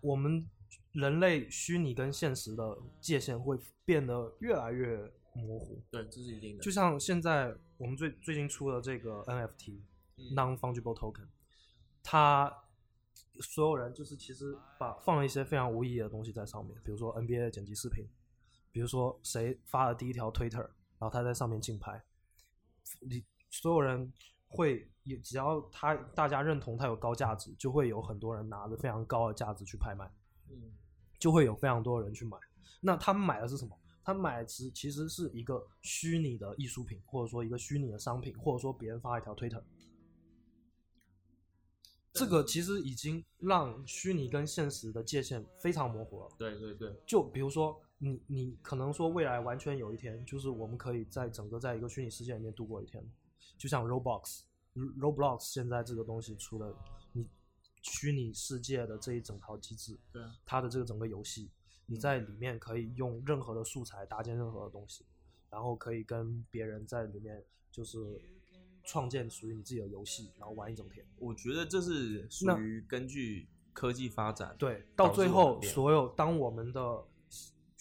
[0.00, 0.48] 我们
[0.92, 5.82] 人类虚拟跟现实的界限会变得越来越模糊。
[5.90, 9.72] 对，这是一定的，就像现在我们最最近出的这个 NFT、
[10.16, 10.34] 嗯。
[10.34, 11.26] Non fungible token，
[12.02, 12.50] 它
[13.40, 18.06] 所有人就是其实把放了一些非常无意义的东西在上面，比如说 NBA 的剪辑视频，
[18.72, 20.62] 比如说谁发了第一条 Twitter，
[20.98, 22.02] 然后他在上面竞拍，
[23.00, 24.12] 你所有人
[24.48, 30.10] 会也只要他大家认同他有高价值，就会有很多人拿着非常高的价值去拍卖。
[30.48, 30.72] 嗯
[31.18, 32.36] 就会有非常多人去买。
[32.78, 33.74] 那他们买的是什么？
[34.04, 39.64] 他买的其其实是一个虚拟的艺术品，或者说一个虚拟的商品，或者说别人发一条推特。
[42.12, 46.28] 这个其实已经让虚拟跟现实的界限非常模糊了。
[46.38, 53.02] 对对对，就比如说，你你可能说未来完全有一天，就是我们可以在整个在一个虚拟世界里面度过一天，
[53.56, 54.42] 就像 Roblox、
[54.74, 56.76] Roblox 现在这个东西出了，
[57.12, 57.26] 你
[57.82, 61.50] 虚拟世界的这一整套机制，对啊它的这个整个游戏，
[61.86, 65.06] 你在里面可以用任何的素材搭建任何的东西，
[65.50, 68.20] 然后可以跟别人在里面就是
[68.84, 71.06] 创建属于你自己的游戏，然后玩一整天。
[71.16, 77.02] 我觉得这是属于根据科技发展，对，到最后，所有当我们的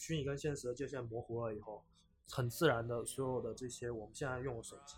[0.06, 1.84] 虚拟跟现实的界限模糊了以后，
[2.30, 4.98] 很自然的，所有的这些我们现在用的手机，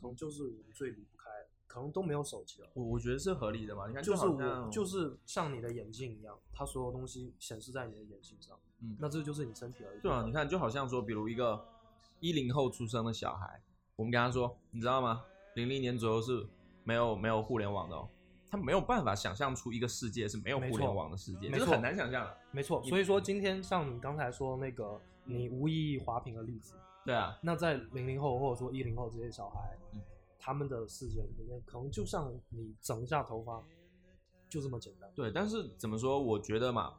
[0.00, 1.28] 可能就是我们最离不开，
[1.66, 2.70] 可能都没有手机了。
[2.72, 3.86] 我我觉得是合理的嘛。
[3.86, 11.62] 你看，就是我，就是像你的眼镜一样，它所有东西显示在你的眼睛上，嗯那这就是你身体而已对啊，你看，就好像说，比如一个
[12.20, 13.62] 一零后出生的小孩，
[13.96, 15.22] 我们跟他说，你知道吗？
[15.54, 16.48] 零零年左右是
[16.82, 18.08] 没有没有互联网的哦，
[18.50, 22.36] 他没有办法想象出一个世界是没有互联网的世界，这是很难想象的。
[22.50, 22.82] 没错。
[22.82, 30.00] 所以说，今天像你刚才说那个你无意义滑屏的例子，对啊，那在零零后或者说一零后这些小孩，嗯
[30.42, 33.62] 他们的世界里面，可能就像你整一下头发，
[34.48, 35.08] 就这么简单。
[35.14, 36.18] 对，但是怎么说？
[36.18, 36.94] 我觉得嘛，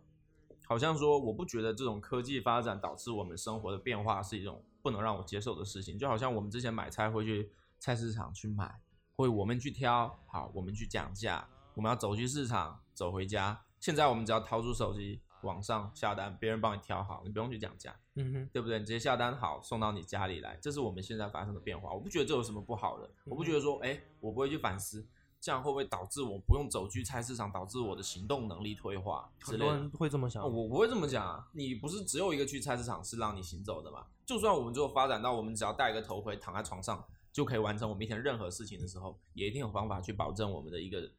[0.67, 5.97] 好像说我不觉得这种科技发展导致我们生活的变化是一种不能让我接受的事情。
[5.97, 8.79] 就好像我们之前买菜会去菜市场去买，
[9.21, 13.61] 会我们去挑，好，我们去讲价，我们要走去市场，走回家。
[13.79, 18.79] 现在我们只要掏出手机，网上下单，别人帮你挑好，你不用去讲价，嗯哼，对不对？
[18.79, 21.93] 你直接下单好，送到你家里来，这是我们现在发生的变化。
[21.93, 25.07] 我不觉得这有什么不好的，我不觉得说，哎，我不会去反思，
[25.39, 29.31] 这样会不会导致我不用走去菜市场，导致我的行动能力退化？
[29.39, 30.43] 很多人会这么想。
[30.43, 34.05] 哦我不会这么讲啊，你不是只有一个去菜市场是让你行走的嘛？
[34.25, 41.11] 就算我们最后发展到我们只要戴一个头盔躺在床上就可以完成我们一天任何事情的时候，也一定有方法去保证我们的一个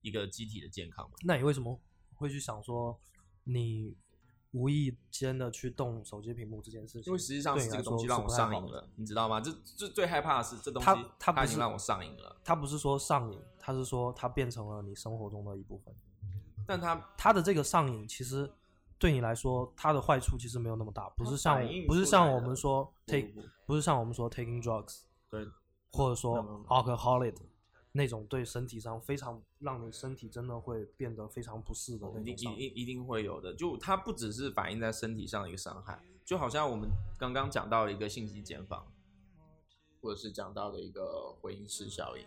[0.00, 1.16] 一个机体的健康嘛。
[1.22, 1.78] 那你为什么
[2.14, 2.98] 会去想说，
[3.44, 3.96] 你
[4.52, 7.04] 无意间的去动手机屏幕这件事情？
[7.06, 8.28] 因为实际上是这个东西让我。
[8.28, 9.40] 上瘾了，你知道吗？
[9.40, 15.94] 这这最害怕的是这东西它它不是已经让我上瘾了，它不是说上瘾，它是说它变成了你生活中的一部分。
[16.66, 18.50] 但它它的这个上瘾，其实
[18.98, 23.32] 对你来说，它的坏处其实没有那么大，不是像不是像我们说 take
[23.66, 25.00] 不是像我们说 taking drugs，
[25.32, 25.48] 对
[25.92, 26.36] 或者说
[26.68, 27.34] alcoholic
[27.90, 33.54] 那种对身体上非常让你身体真的会变得非常不适的那一定种伤一定一定会有的。
[33.54, 38.86] 就它不只是反映在身体上的一个伤害，就好像我们刚刚讲到的一个信息茧房，
[40.00, 42.24] 或者是讲到的一个回音式效应。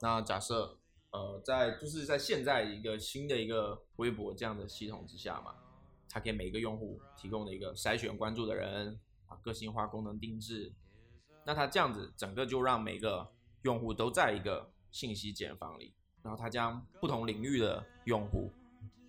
[0.00, 0.76] 那假设
[1.10, 5.54] 呃，在就是在现在一个新的一个微博这样的系统之下嘛，
[6.08, 10.72] 它给每个用户提供的一个筛选关注的人啊，个性化功能定制。
[11.44, 13.28] 那它这样子整个就让每个
[13.62, 18.50] 用户都在一个信息茧房里，然后它将不同领域的用户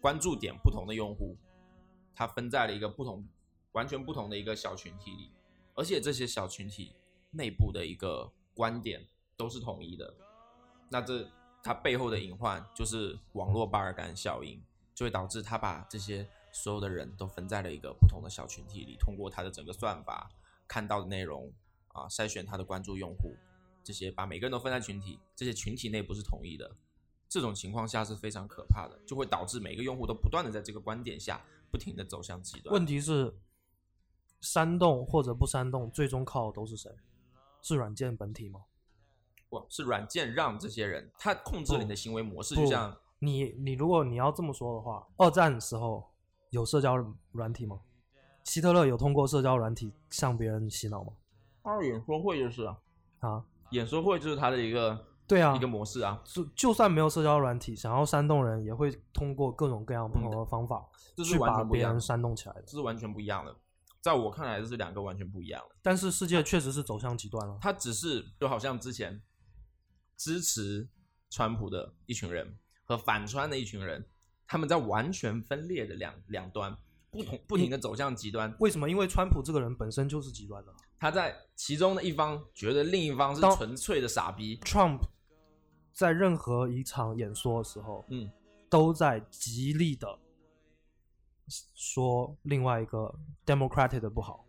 [0.02, 1.38] 关注点不同的用户，
[2.15, 3.28] 它分在了一个不同、
[3.74, 5.32] 完全不同的一个小群体里，
[5.76, 6.96] 而且这些小群体
[7.31, 9.08] 内部的一个观点
[9.38, 10.13] 都是统一的。
[10.90, 11.27] 那这
[11.63, 14.62] 它背后的隐患就是网络巴尔干效应，
[14.94, 20.29] 就会导致它把这些所有的人都分在了一个不同的小群体里，通过它的整个算法
[20.67, 21.52] 看到的内容
[21.94, 23.33] 啊，筛选他的关注用户，
[23.83, 26.69] 这些把每个人都分在群体，这些群体内不是统一的。
[27.29, 32.71] 这种情况下是非常可怕的，就会导致每个用户都不断的在这个观点下不停的走向极端。
[32.71, 33.35] 问题是，
[34.41, 36.91] 煽动或者不煽动，最终靠的都是谁？
[37.63, 38.65] 是软件本体吗？
[39.50, 46.12] 不是软件让这些人他控制了你的行为模式，就像你你如果你要这么说的话，二战的时候
[46.50, 46.96] 有社交
[47.31, 47.79] 软体吗？
[48.44, 51.13] 希特勒有通过社交软体向别人洗脑吗？
[51.63, 52.77] 他的演说会就是啊，
[53.19, 60.85] 啊，演说会就是他的一个对啊一个模式啊，就就算没有社交软体，想要煽动人，也会通过各种各样不同的方法
[61.15, 62.63] 这是去把完全不一样的别人煽动起来的。
[62.63, 63.55] 这是完全不一样的。
[64.01, 65.75] 在我看来，这是两个完全不一样的。
[65.81, 67.57] 但是世界确实是走向极端了。
[67.61, 69.21] 他只是就好像之前
[70.17, 70.89] 支持
[71.29, 74.05] 川普的一群人和反川的一群人，
[74.45, 76.75] 他们在完全分裂的两两端，
[77.09, 78.53] 不同不停的走向极端。
[78.59, 78.89] 为什么？
[78.89, 80.73] 因为川普这个人本身就是极端的。
[81.04, 85.01] 他在其中的一方觉得另一方是当纯粹的傻逼，Trump
[85.91, 88.31] 在任何一场演说的时候，嗯，
[88.69, 90.17] 都在极力的
[91.75, 93.13] 说另外一个
[93.45, 94.45] Democratic 的不好。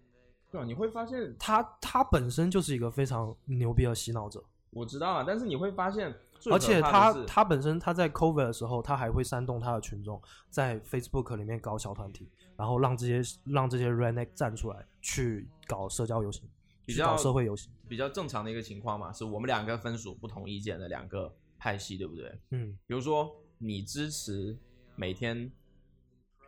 [0.53, 4.41] 对啊，你会发现，他他本身就是一个非常牛逼的洗脑者，
[4.71, 10.21] 我知道啊，但是你会发现，最而且他他本身他在 COVID 的时候，他还会煽动他的群众
[10.51, 16.49] 在 Facebook 里面搞小团体，然后让这些让这些 redneck 站出来去搞社交游行，
[16.85, 17.73] 比较搞社会游行。
[17.89, 22.41] 比较正常的一个情况嘛，是我们两个分属不同意见的两个派系，对不对？
[22.51, 24.59] 嗯，比如说，你支持
[24.97, 25.51] 每天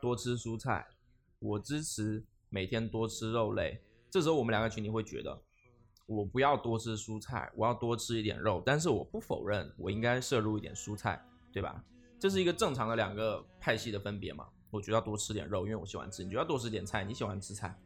[0.01, 0.87] 多吃蔬菜，
[1.39, 3.81] 我支持每天多吃肉类。
[4.11, 5.43] 这时候我们两个群体会觉得，
[6.07, 11.21] 我不要多吃蔬菜，我要多吃一点肉，但是我不否认我应该摄入一点蔬菜，
[11.53, 11.85] 对吧？
[12.19, 14.47] 这是一个正常的两个派系的分别嘛。
[14.71, 17.77] 我觉得要多吃点肉，因为我喜欢吃；你觉得要多吃点菜，你喜欢吃菜。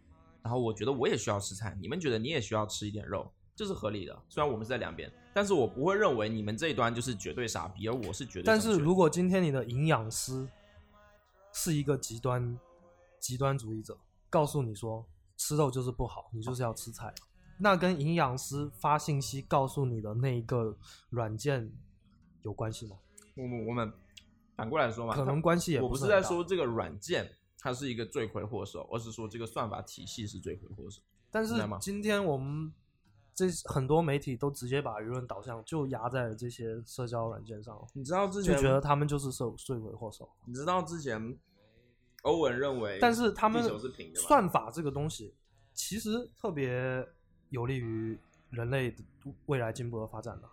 [0.43, 4.23] 然后我觉得我也需要吃菜，你们觉得你也需要吃一点肉，这是合理的。
[4.29, 8.43] 虽然我们是在两边，但是我不会认为你们这一端就是绝对傻逼，而我是绝对。
[8.45, 10.49] 但是如果今天你的营养师
[11.53, 12.59] 是一个极端
[13.19, 13.99] 极端主义者，
[14.31, 15.07] 告诉你说
[15.37, 17.13] 吃肉就是不好，你就是要吃菜，
[17.61, 20.77] 那跟营养师发信息告诉你的那一个
[21.11, 21.71] 软件
[22.43, 22.97] 有关系吗？
[23.37, 23.93] 我们我们
[24.57, 31.03] 反过来说嘛，可能关系也我不是不很大在说这个软件它是一个罪魁祸首，而是说这个算法体系是罪魁祸首。
[31.31, 32.73] 但是今天我们
[33.35, 40.29] 这很多媒体都直接把舆论导向就压在了这些社交软件上了，你知道之前就觉得他们就是受罪魁祸首。
[40.47, 41.39] 你知道之前
[42.23, 43.63] 欧文认为，但是他们？
[44.15, 45.35] 算法这个东西，
[45.73, 47.07] 其实特别
[47.51, 48.19] 有利于
[48.51, 49.05] 人类的
[49.47, 50.49] 未来进步和发展的。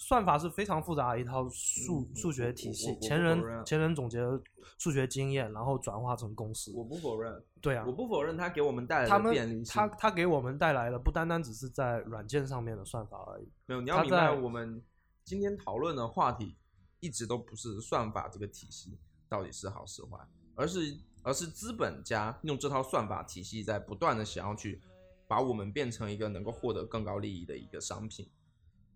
[0.00, 4.40] 算法是非常复杂的一套数嗯数学体系前人前人总结了
[4.78, 6.72] 数学经验，然后转化成公式。
[6.72, 9.74] 我不否认，对啊我，不否认它给我们带来的便利性。
[9.74, 13.48] 他他给我们带来的不单单只是在软件上面的算法而已。
[13.66, 14.80] 没有，你要明白，我们
[15.24, 16.56] 今天讨论的话题
[17.00, 18.96] 一直都不是算法这个体系
[19.28, 20.16] 到底是好是坏，
[20.54, 24.80] 而是而是资本家用这套算法体系在不断的想要去
[25.28, 28.28] 把我们变成一个能够获得更高利益的一个商品。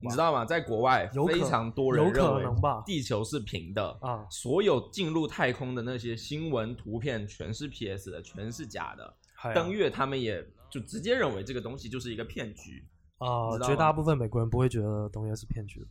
[0.00, 0.44] 你知道吗？
[0.44, 2.44] 在国外有非常多人认为
[2.84, 9.14] 地球是平的啊所有进入太空的那些新闻图片全是 PS 的，全是假的。
[9.32, 12.84] 还登月他们也就直接认为这个东西就是一个骗局。
[13.18, 15.86] 啊、绝大部分美国人不会觉得登月是骗局的，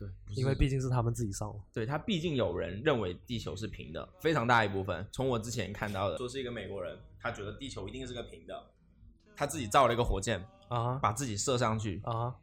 [0.00, 1.54] 对，因为毕竟是他们自己上了。
[1.72, 5.06] 对他毕竟有人认为地球是平的，非常大一部分。
[5.10, 8.62] 从我之前看到的，说是一个美国人，他觉得地球一定是个平的，
[9.36, 12.34] 他自己造了一个火箭，啊把自己射上去，啊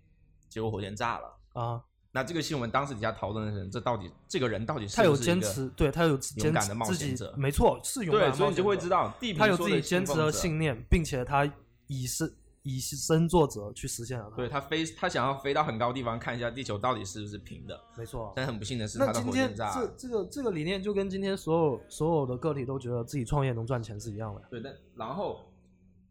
[0.49, 1.37] 结果火箭炸了。
[1.53, 1.81] 啊！
[2.13, 11.49] 那这个新闻当时底下讨论的人，这到底这个人到底是他有坚持，对他有勇敢的冒持自己险者，没错，是勇敢对，的所以你就会冒险者知道地他有自己坚持的信念，并且他
[11.87, 12.33] 以身
[12.63, 14.35] 以身作则去实现了它。
[14.35, 18.31] 对他飞，他想要飞到很高地方看一下地球到底是不是平的，没错。
[18.35, 19.87] 但很不幸的是，他的今天火箭炸了。
[19.97, 24.41] 这这个这个理念就跟今天所有所有的个体都觉得自己创业能赚钱是一样的。
[24.49, 25.39] 对，但然后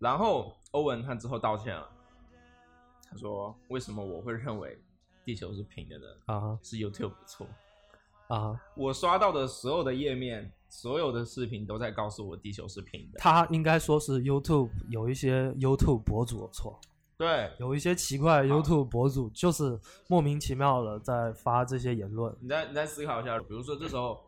[0.00, 1.88] 然后欧文他之后道歉了，
[3.08, 4.76] 他说为什么我会认为
[5.24, 6.04] 地球是平的呢？
[6.24, 6.58] 啊哈。
[6.62, 7.46] 是 YouTube 不错，
[8.28, 13.18] 啊哈，我刷到的所有的页面，所有的视频都在告诉我地球是平的。
[13.18, 16.80] 他应该说是 YouTube 有一些 YouTube 博主的错，
[17.18, 19.78] 对，有一些奇怪 YouTube 博主就是
[20.08, 22.34] 莫名其妙的在发这些言论。
[22.40, 24.18] 你再你再思考一下，比如说这时候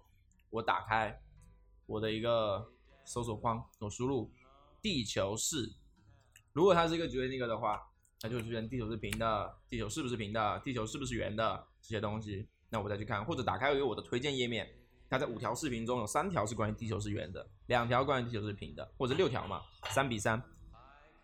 [0.50, 1.18] 我打开
[1.86, 2.62] 我的一个
[3.06, 4.30] 搜索框，我输入
[4.82, 5.72] 地球是，
[6.52, 7.80] 如果它是一个绝对那个的话，
[8.20, 14.68] 它就会出现地球是平的，地球是不是平的，地球是不是圆的这些东西，那我再去看，或者打开我的推荐页面，
[15.08, 20.42] 它在五条视频中有三条是关于地球是圆的，两条关于地球是平的，或者六条嘛，三比三。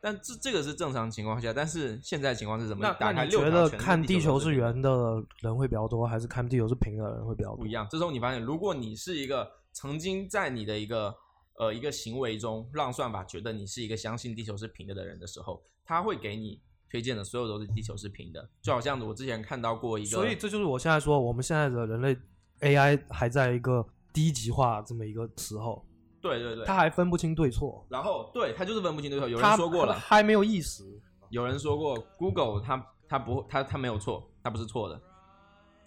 [0.01, 2.83] 但这这个是正常情况下，但是现在情况是什么？
[2.83, 7.57] 那打那你觉得开六条全是看地球是圆的人会比较多，还是看地球是平的人会比较多？
[7.57, 7.85] 不一样。
[7.91, 11.13] 这时候你发现，如果你是一个曾经在你的一个
[11.59, 18.49] 呃一个行为中让算法觉得你是一个相信地球是平的的人的时候，他会给你推荐的所有都是地球是平的。
[18.63, 22.17] 就好像我之前看到过一个，所以这就是我现在说，我们现在的人类
[22.61, 25.85] AI 还在一个低级化这么一个时候。
[26.21, 29.29] 对对对，他还分不清对错，然后对他就是分不清对错。
[29.29, 30.83] 有人说过了，还没有意识。
[31.31, 35.01] 有人说过，Google 它它不它它没有错，它不是错的，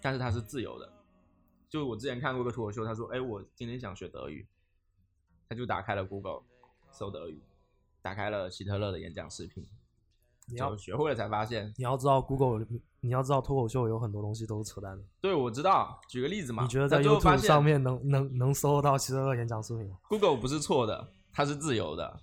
[0.00, 0.90] 但是它是自由的。
[1.68, 4.46] 就我之前看过一个脱口秀，他说：“哎，我今天想学德语。”
[5.52, 6.40] 他就打开了 Google
[6.90, 7.42] 搜德语，
[8.00, 9.66] 打开了希特勒的演讲视频，
[10.46, 11.70] 你要学会了才发现。
[11.76, 15.04] 你要知道 Google，你你要知道脱口秀有很多东西都是扯淡的。
[15.20, 16.00] 对，我知道。
[16.08, 22.20] 举个例子嘛，你觉得 YouTube 上面能能能搜得到希特勒演讲视频吗？Google 不是错的，它是自由的。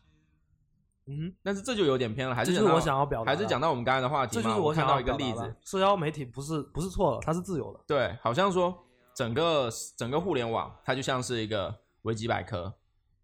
[1.06, 4.42] 嗯，但是这就有点偏了，还是我想要表达还是讲到我们刚才的话题嘛。
[4.42, 7.80] 这就是我看想要到一个例子，社交媒体不是不是错的，它是自由的。
[7.86, 8.76] 对，好像说
[9.16, 12.74] 整个整个互联网，它就像是一个维基百科。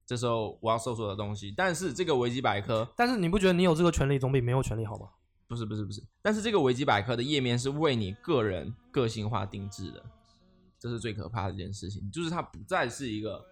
[0.06, 5.08] 这时候我要搜索的东西，但是这个维基百科但是你不觉得你有这个权利总比没有权利好吗？
[5.48, 10.04] 不是不是不是，但是这个维基百科的页面是为你个人个性化定制的，
[10.80, 13.46] 这是最可怕的一件事情，就是它不再是一个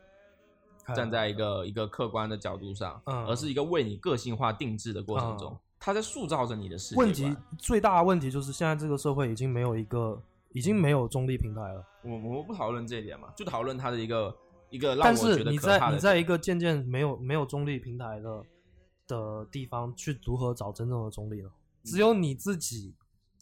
[0.96, 7.00] 站在一个一个客观的角度上，嗯而是一个为你个性化定制的过程中嗯，它在塑造着你的世界。
[7.00, 10.20] 问题最大的问题就是现在这个社会已经没有一个
[10.52, 11.86] 已经没有中立平台了。
[12.04, 14.36] 我我们不讨论这一点嘛，就讨论它的一个
[14.74, 18.44] 一个让但我觉得是你在可怕的你在一个渐渐没有没有中立平台的
[19.06, 21.52] 的地方去如何找真正的中立呢？
[21.84, 22.96] 只有你自己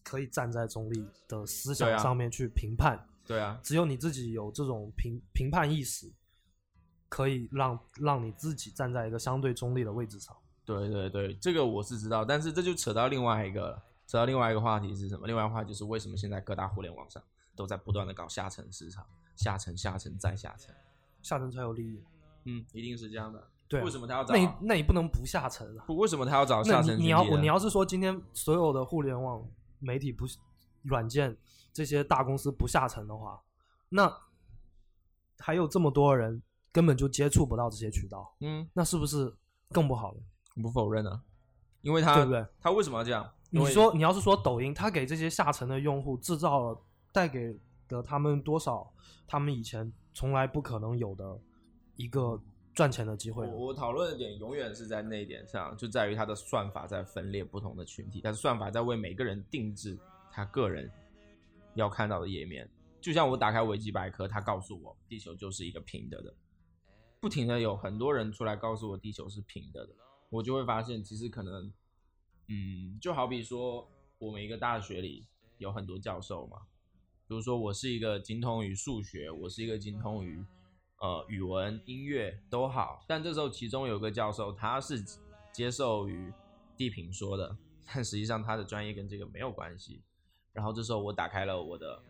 [0.04, 6.12] 可以站在中立的思想啊上面去评判，对啊，只有你自己有这种评评判意识，
[7.08, 10.36] 可以让让你自己站在一个相对中立的位置上。
[10.66, 15.28] 对对对，这个我是知道，但是这就扯到另外一个了，扯到另外一个话题是什么？
[15.28, 17.24] 另外一个话题就是为什么现在各大互联网上
[17.56, 19.06] 都在不断的搞下沉市场，
[19.38, 20.76] 下沉、下沉再下沉。
[21.22, 22.04] 下沉才有利益，
[22.46, 23.48] 嗯，一定是这样的。
[23.68, 24.40] 对啊为什么他要找那？
[24.40, 25.86] 你那你不能不下沉啊！
[25.88, 29.48] 不为什么他要找下沉你要你要是说今天所有的互联网
[29.80, 30.26] 媒体不
[30.84, 31.38] 软件
[31.72, 33.42] 这些大公司不下沉的话，
[33.90, 34.14] 那
[35.40, 36.42] 还有这么多人
[36.72, 39.34] 根本就接触不到这些渠道，嗯，那是不是
[39.70, 40.18] 更不好了？
[40.58, 41.22] 我不否认啊，
[41.82, 42.46] 因为他对不对？
[42.60, 43.32] 他为什么要这样？
[43.52, 46.82] 你说你要是说抖音，他给这些下沉的用户制造了
[47.14, 47.58] 带给
[47.88, 48.92] 的他们多少
[49.26, 51.39] 他们以前从来不可能有的
[51.95, 52.39] 一个
[52.74, 53.45] 赚钱的机会？
[53.47, 59.97] 我我讨论的点永远是在那一点上，就在于它的算法在分裂不同的群体，但是算法在为每个人定制
[60.32, 60.89] 他个人
[61.76, 62.70] 要看到的页面。
[63.01, 66.34] 就像我打开维基百科，它告诉我地球就是一个平的的，
[67.20, 69.93] 不停的有很多人出来告诉我地球是平的的，
[70.30, 71.74] 我就会发现其实可能，
[72.47, 73.89] 嗯，就好比说
[74.20, 75.26] 我们一个大学里
[75.57, 76.59] 有很多教授嘛，
[77.32, 80.46] 比如说我是一个精通于数学，我是一个精通于
[81.00, 85.02] 呃语文、音乐都好，但这时候其中有个教授他是
[85.54, 86.30] 接受于
[86.76, 87.56] 地平说的，
[87.88, 90.04] 但实际上他的专业跟这个没有关系。
[90.52, 92.04] 然后这时候我打开了我的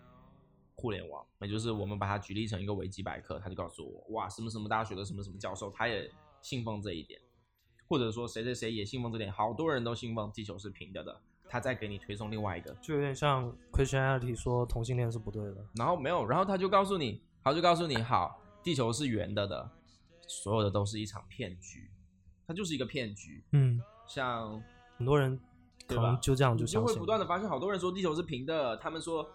[0.74, 6.12] 互联网，也就是我们把它举例成一个维基百科，他就告诉我，哇，什么什么大学的什么什么教授，他也
[6.42, 7.22] 信奉这一点，
[7.88, 15.58] 或者说谁谁谁也信奉这点，好多人都信奉地球是平的的，他再给你推送另外一个，就有点像 Christianity 说同性恋是不对的。
[15.76, 19.70] 然后没有，然后他就告诉你，他就告诉你，好，地球是圆的的，
[20.28, 21.92] 所有的都是一场骗局，
[22.48, 23.44] 它就是一个骗局。
[23.52, 24.64] 嗯，像
[24.98, 25.38] 很多人
[25.86, 27.00] 可对吧能就这样就你就会相信了。
[27.02, 29.30] 不断的发现，好多人说地球是平的，他们说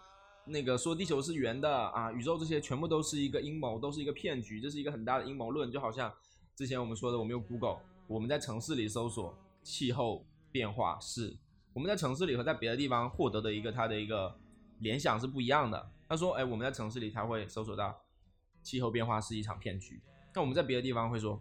[0.46, 5.70] 那个说地球是圆的啊，宇宙这些全部都是一个阴谋，都是一个骗局，这是一个很大的阴谋论。
[5.70, 6.10] 就好像
[6.54, 11.36] 之前我们说的，我们用 Google，我们在城市里搜索气候变化是，
[11.76, 14.34] 我们在城市里和在别的地方获得的一个它的一个
[14.78, 15.90] 联想是不一样的。
[16.08, 17.94] 他说，哎，我们在城市里他会搜索到
[18.62, 20.00] 气候变化是一场骗局，
[20.34, 21.38] 那我们在别的地方会说，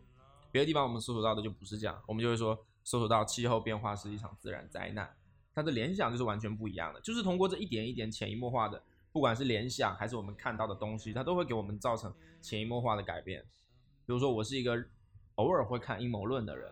[0.51, 5.09] 别的地方我们搜索到的就不是这样，我们就会说搜索到气候变化是一场自然灾难。
[5.53, 8.83] 它的联想就是完全不一样的，就是通过这一点一点潜移默化的，
[9.13, 13.41] 不管是联想还是我们看到的东西，它都会给我们造成潜移默化的改变。
[14.05, 14.85] 比如说，我是一个
[15.35, 16.69] 偶尔会看阴谋论的人，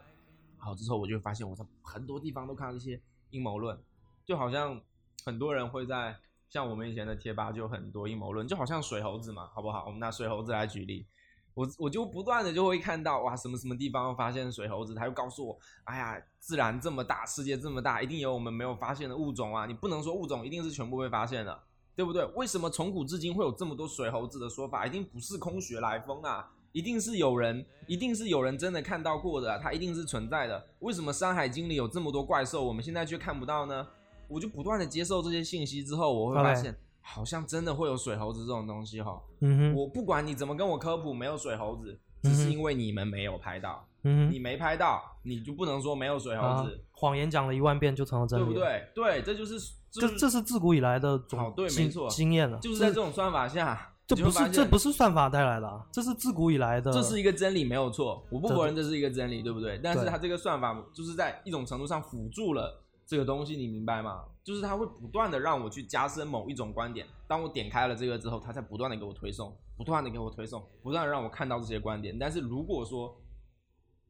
[0.58, 3.02] 好之后我就会发现我在很多地方都看到这些
[3.34, 3.78] 阴谋论，
[4.24, 4.80] 就好像
[5.26, 6.16] 很多人会在
[6.48, 9.86] 像我们以前的贴吧就很多阴谋论，就好像水猴子嘛，好不好？
[9.88, 11.08] 我们拿水猴子来举例，
[11.56, 19.66] 我我就不断的就会看到哇，什么什么地方发现水猴子，他又告诉我，哎呀，自然这么大，世界这么大，一定有我们没有发现的物种啊！
[19.66, 21.64] 你不能说物种一定是全部被发现的，
[21.96, 22.24] 对不对？
[22.36, 24.86] 为什么从古至今会有这么多水猴子的说法？
[24.86, 26.52] 一定不是空穴来风啊！
[26.74, 30.68] 一定是有人，一定是有人真的看到过的、啊，它一定是存在的。
[30.80, 33.88] 为什么《山海经》里有这么多怪兽，我们现在却看不到呢？
[34.28, 39.22] 我就不断的接受这些信息之后，我会发现好像真的会有水猴子这种东西哈。
[39.42, 48.60] 嗯哼，我不管你怎么跟我科普，没有水猴子，只是因为你们没有拍到，嗯哼，你没拍到，你就不能说没有水猴啊子，，谎言讲了一万遍就成了真理，对不？
[48.60, 48.90] 对？
[48.96, 49.60] 对，这就是
[49.92, 56.92] 这这是自古以来的好种经对没错经验了，就是在这种算法下，这不是这不是算法带来的啊，这是自古以来的。
[56.92, 59.80] 这是一个真理，没有错，我不否认这是一个真理，对不对？
[59.84, 64.26] 但是它这个算法就是在一种程度上辅助了这个东西，你明白吗？
[64.44, 72.18] 就是它会不断的让我去加深某一种观点，当我点开了这个之后，它在不断的给我推送，不断的给我推送，不断的让我看到这些观点。
[72.20, 73.16] 但是如果说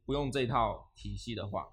[0.06, 1.68] 不用这套体系的话，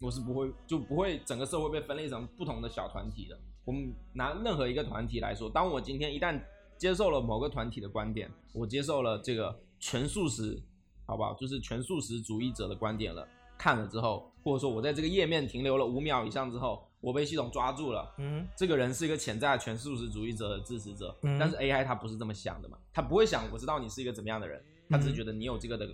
[0.00, 3.38] 我是不会就不会整个社会被分裂成不同的小团体的。
[3.64, 6.40] 我们拿任何一个团体来说，当我今天一旦
[6.78, 10.62] 接受了某个团体的观点，我接受了这个全素食，
[11.06, 11.34] 好不好？
[11.34, 13.26] 就是全素食主义者的观点了。
[13.58, 18.14] 看了之后，或者说我在这个页面停留了五秒以上之后，我被系统抓住了。
[18.18, 25.88] 嗯这个人是一个潜在的全素食主义者的支持者，嗯但是 AI 它不是这么想的嘛，它不会想我知道你是一个怎么样的人，它只是觉得你有这个的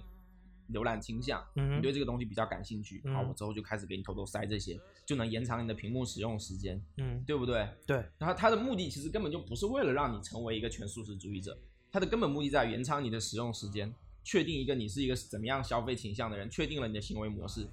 [0.73, 7.69] 浏览倾向，嗯你对这个东西比较感兴趣，嗯好，我之后就开始给你偷偷塞这些，就能延长你的屏幕使用时间，嗯，对不对？
[7.87, 11.57] 对，然后它的目的其实根本就不是为了让你成为一个全素食主义者，
[11.91, 13.93] 它的根本目的在于延长你的使用时间，
[14.25, 17.69] 确定一个你是一个怎么样消费倾向的人，确定了你的行为模式。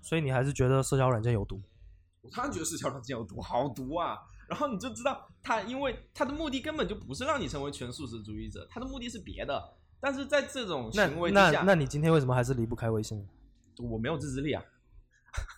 [0.00, 1.60] 所以你还是觉得社交软件有毒？
[2.22, 4.18] 我当然觉得社交软件有毒，好毒啊！
[4.48, 9.76] 然后你就知道它，因为它的目的根本就不是让你成为全素食主义者，它的目的是别的。
[10.02, 13.24] 但是在这种那行为之下，那那你今天为什么还是离不开微信？
[13.78, 14.62] 我没有自制力啊，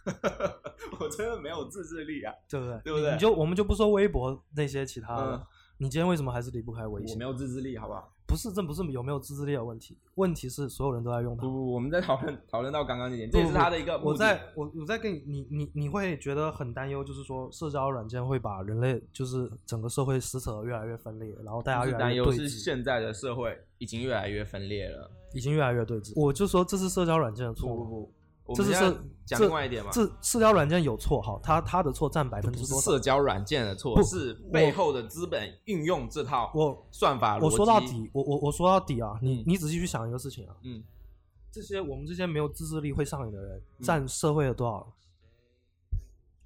[1.00, 2.78] 我真的没有自制力啊，对不对？
[2.84, 3.12] 对不对？
[3.12, 5.46] 你就我们就不说微博那些其他的，嗯
[5.78, 7.24] 你今天为什么还是离不开微信我没？
[7.24, 8.10] 有自制力，好不好？
[8.26, 11.50] 不是，这不是有没有自制力的问题，问题是所有人都在用它不。
[11.50, 13.98] 不，我们在讨论讨论到刚刚那点，这也是他的一个。
[13.98, 25.10] 我在我我在跟你你你你会觉得很担忧，就是说社交软件会把人类就是整个社会撕扯越来越分裂，然后大家越来担忧是越对峙，现在的社会已经越来越分裂了。
[25.34, 26.12] 已经越来越对峙。
[26.14, 28.10] 我就说这是社交软件的错，不不不，我
[28.54, 28.72] 这是
[29.24, 32.98] 讲另外一点嘛，这社交软件有错，哈，他他的错占百分之多社？
[32.98, 37.38] 交软件的错，不是背后的资本运用这套我算法。
[37.38, 40.82] 我说到底，我我我说到底啊，你嗯你仔细去想一个事情啊，嗯，
[41.50, 44.92] 这些我们这些没有自制力会上瘾的人，嗯占社会的多少？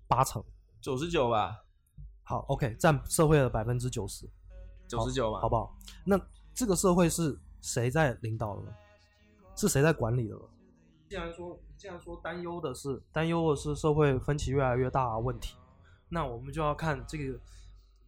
[0.07, 0.45] 八成。
[0.81, 1.65] 九十九吧，
[2.23, 4.25] 好，OK，占社会的百分之九十，
[4.87, 5.77] 九十九吧，好不好？
[6.05, 6.17] 那
[6.55, 8.73] 这个社会是谁在领导的呢？
[9.57, 10.43] 是谁在管理的呢？
[11.09, 15.57] 既然说，既然说担忧的是担忧的是社会分歧越来越大的问题，
[16.11, 17.41] 那我们就要看这个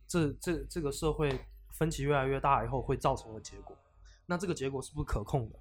[0.07, 3.77] 这这这个社会分歧越来越大以后会造成的结果。
[4.27, 5.59] 那这个结果是不是可控的？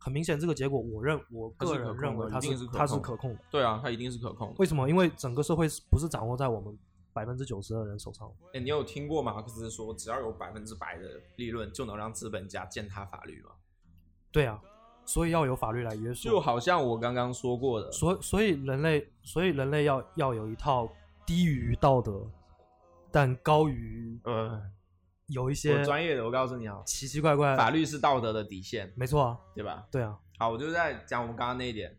[0.00, 3.40] 很明显，这个结果我认我个人认为它是是它是可控的。
[3.50, 4.54] 对啊，它一定是可控的。
[4.58, 4.88] 为什么？
[4.88, 6.76] 因为整个社会是不是掌握在我们
[7.12, 8.32] 百分之九十的人手上？
[8.54, 13.50] 哎，你有听过马克思说，只要有百分之百的利润，就能让资本家践踏法律吗？
[14.30, 14.62] 对啊，
[15.08, 16.28] 所以要有法律来约束。
[16.28, 20.86] 就好像我刚刚说过的，所所以人类，所以人类要要有一套
[21.24, 22.30] 低于道德，
[23.10, 24.62] 但高于呃，
[25.28, 29.86] 有一些专业的，我告诉你啊，奇奇怪怪法律是道德的底线，没错啊，对吧？
[29.90, 31.96] 对啊，好，我就在讲我们刚刚那一点，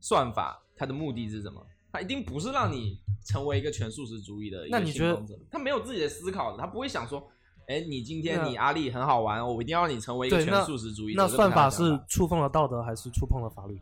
[0.00, 1.64] 算法它的目的是什么？
[1.92, 7.30] 它一定不是让你成为一个全素食主义的一个那你觉得他没有自己的思考的，他不会想说，
[7.68, 11.22] 哎，你今天你阿力很好玩，我一定要让你成为一个全素食主义者。
[11.22, 13.80] 那算法是触碰了道德还是触碰了法律？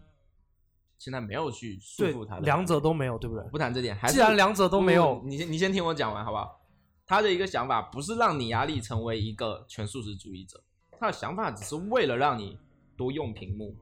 [0.98, 3.42] 现在没有去束缚他，的，两者都没有，对不对？
[3.48, 6.60] 不谈这点，还是既然两者都没有，你先你先听我讲完好不好？
[7.06, 10.62] 他的一个想法不是让你压力成为一个全素食主义者，
[10.98, 12.58] 他的想法只是为了让你
[12.96, 13.74] 多用屏幕，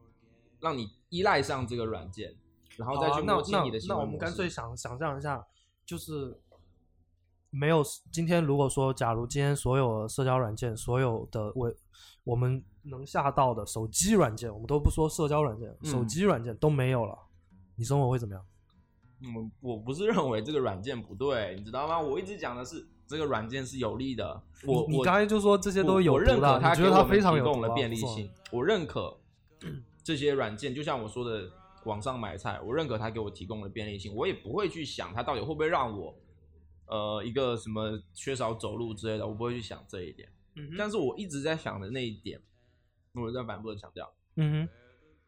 [0.61, 2.33] 让你依赖上这个软件，
[2.77, 5.45] 然后再去摸清你的行为模那我们干脆想想象一下，
[5.85, 6.39] 就是
[7.49, 11.73] 没有今天如果说，假如今天所有的社交软件，所有的我
[12.23, 17.17] 我们能下到的手机软件，我们都不说社交软件，手嗯机软件都没有了，
[17.75, 18.45] 你生活会怎么样？
[19.21, 21.99] 嗯，我不是认为这个软件不对，你知道吗？
[21.99, 24.41] 我一直讲的是这个软件是有利的。
[24.65, 29.19] 我我你你刚才就说这些都有我我认可它你觉得它非常有毒提供了啊不是吗便利性，我认可
[30.03, 31.49] 这些软件，就像我说的
[31.85, 36.15] 网上买菜，我认可它给我提供了便利性，我也不会去想它到底会不会让我
[36.89, 40.27] 呃一个什么缺少走路之类的，我不会去想这一点。
[40.55, 42.41] 嗯但是我一直在想的那一点，
[43.13, 44.69] 我在反复的强调，嗯哼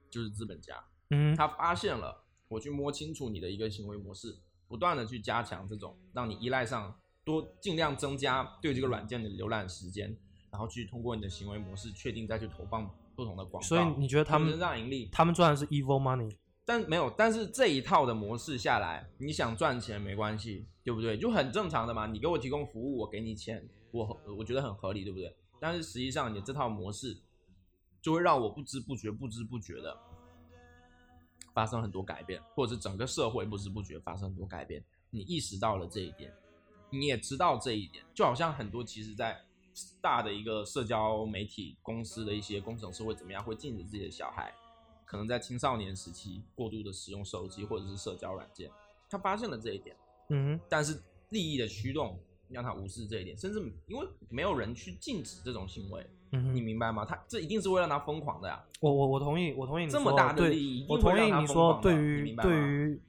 [0.10, 0.76] 就是资本家
[1.12, 4.38] 嗯哼他发现了，我去摸清楚你的一个行为模式，
[4.68, 10.18] 不断的去加强这种让你依赖上，多尽量增加对这个软件的浏览时间，
[10.52, 13.68] 然后去通过你的行为模式确定再去投放不同的广告。
[13.68, 15.08] 所以你觉得他们增长盈利？
[15.12, 16.36] 他们赚的是 evil money，
[16.66, 21.18] 但没有，但是这一套的模式下来，你想赚钱没关系，对不对？
[21.18, 22.06] 就很正常的嘛。
[22.08, 25.36] 你给我提供服务，我给你钱，我我觉得很合理，对不对？
[25.60, 27.18] 但是实际上，你这套模式
[28.02, 29.98] 就会让我不知不觉、不知不觉的
[31.54, 34.84] 发生很多改变，或者是整个社会不知不觉发生很多改变。
[35.10, 36.34] 你意识到了这一点，
[36.90, 39.38] 你也知道这一点，就好像很多其实在
[40.00, 44.54] 大的一个社交媒体公司的一些工程师会怎么样，会禁止自己的小孩
[45.12, 48.72] 可能在青少年时期过度的使用手机或者是社交软件。
[49.10, 49.94] 他发现了这一点，
[50.30, 50.98] 嗯，但是
[51.32, 57.04] 利益的驱动让他无视这一点，甚至因为没有人去禁止这种行为，嗯你，明白吗？
[57.04, 58.64] 他这一定是会让他疯狂的呀。
[58.80, 63.02] 我我我同意，我同意你这么大的利益我同意你说对于对于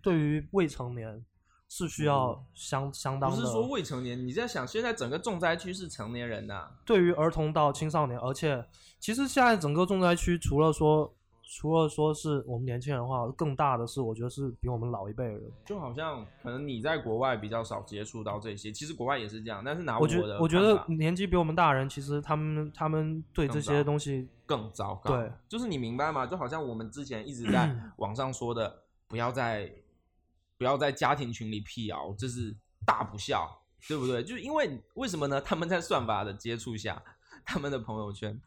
[0.00, 1.22] 对于未成年
[1.68, 8.66] 是需要相相当的，不是说未成年，你在想现在整个重灾区是成年人呐、对于儿童到青少年，而且
[8.98, 11.14] 其实现在整个重灾区除了说
[11.50, 15.50] 除了说是我们年轻人的话，更大的是我觉得是比我们老一辈的人。
[15.64, 25.16] 就好像可能你在国外比较少接触到这些，其实国外也是这样，但是拿我觉的我觉得年纪比我们大人，其实他们他们对这些东西，更糟糕。
[25.16, 26.26] 对，就是你明白吗？
[26.26, 29.72] 就好像我们之前一直在 网上说的，不要在
[30.58, 34.22] 不要在家庭群里辟谣，这是大不孝，对不对？
[34.22, 35.40] 就是因为为什么呢？
[35.40, 37.02] 他们在算法的接触下，
[37.42, 38.38] 他们的朋友圈，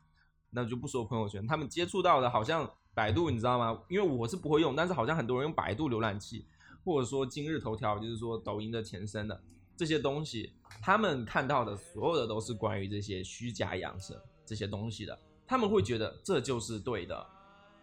[0.52, 3.82] 那就不说朋友圈，他们接触到的好像百度，你知道吗？
[3.88, 6.46] 因为我是不会用，但是好像很多人用百度浏览器，
[6.84, 9.42] 或者说今日头条，就是说抖音的前身的
[9.78, 15.18] 这些东西，他们看到的所有的都是关于这些虚假养生这些东西的，
[15.48, 17.26] 他们会觉得这就是对的，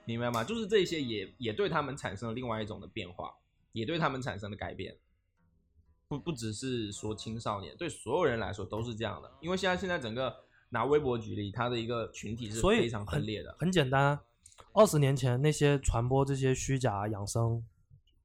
[0.04, 0.44] 明白吗？
[0.44, 3.34] 就是这些也也对他们产生了另外一种的变化，
[3.72, 4.96] 也对他们产生了改变。
[6.06, 9.30] 不不只是说青少年，对所有人来说都是这样的。
[9.40, 10.34] 因为现在现在整个
[10.70, 13.54] 拿微博举例，它的一个群体是非常分裂的。
[13.58, 14.22] 很简单啊。
[14.72, 17.62] 二十年前那些传播这些虚假养生、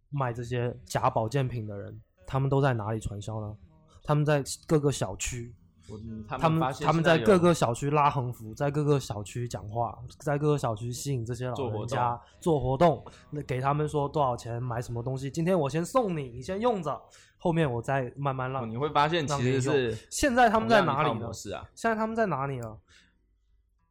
[0.10, 3.56] 卖这些假保健品的人，他们都在哪里传销呢？
[4.04, 5.56] 他们在各个小区，
[5.90, 17.02] 嗯他他们他们在各个小区拉横幅，在各个小区讲话，在各个小区吸引这些老人家做活动，那给他们说多少钱买什么东西，今天我先送你，你先用着，
[17.38, 21.64] 后面我再慢慢哦让你会发现其实是现在他们在哪里呢啊？
[21.74, 22.78] 现在他们在哪里呢？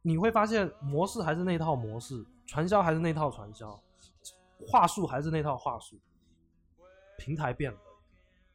[0.05, 3.81] 你会发现模式还是那套模式，传销还是那套传销，
[4.67, 5.99] 话术还是那套话术，
[7.17, 7.77] 平台变了，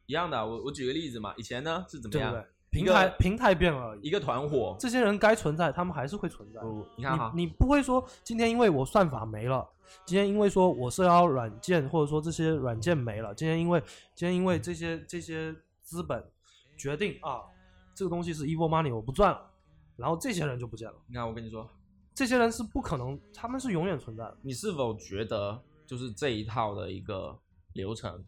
[0.05, 0.45] 一样的啊。
[0.45, 2.31] 我我举个例子嘛，以前呢是怎么样？
[2.31, 2.51] 对不对？
[2.71, 6.61] 平台平台变了而已，一个团伙，这些人该存在，他们还是会存在。
[6.61, 9.67] 不，你看你不会说今天因为我算法没了，
[10.05, 13.81] 今天因为说我社交软件或者说这些软件没了，今天因为
[14.13, 16.23] 今天因为这些这些资本
[16.77, 17.41] 决定啊，
[17.95, 19.49] 这个东西是 evil money 我不赚了，
[19.95, 20.95] 然后这些人就不见了。
[21.07, 21.67] 你看我跟你说，
[22.19, 24.37] 这些人是不可能，他们是永远存在的。
[24.41, 25.57] 你是否觉得
[25.87, 27.33] 就是这一套的一个
[27.71, 28.21] 流程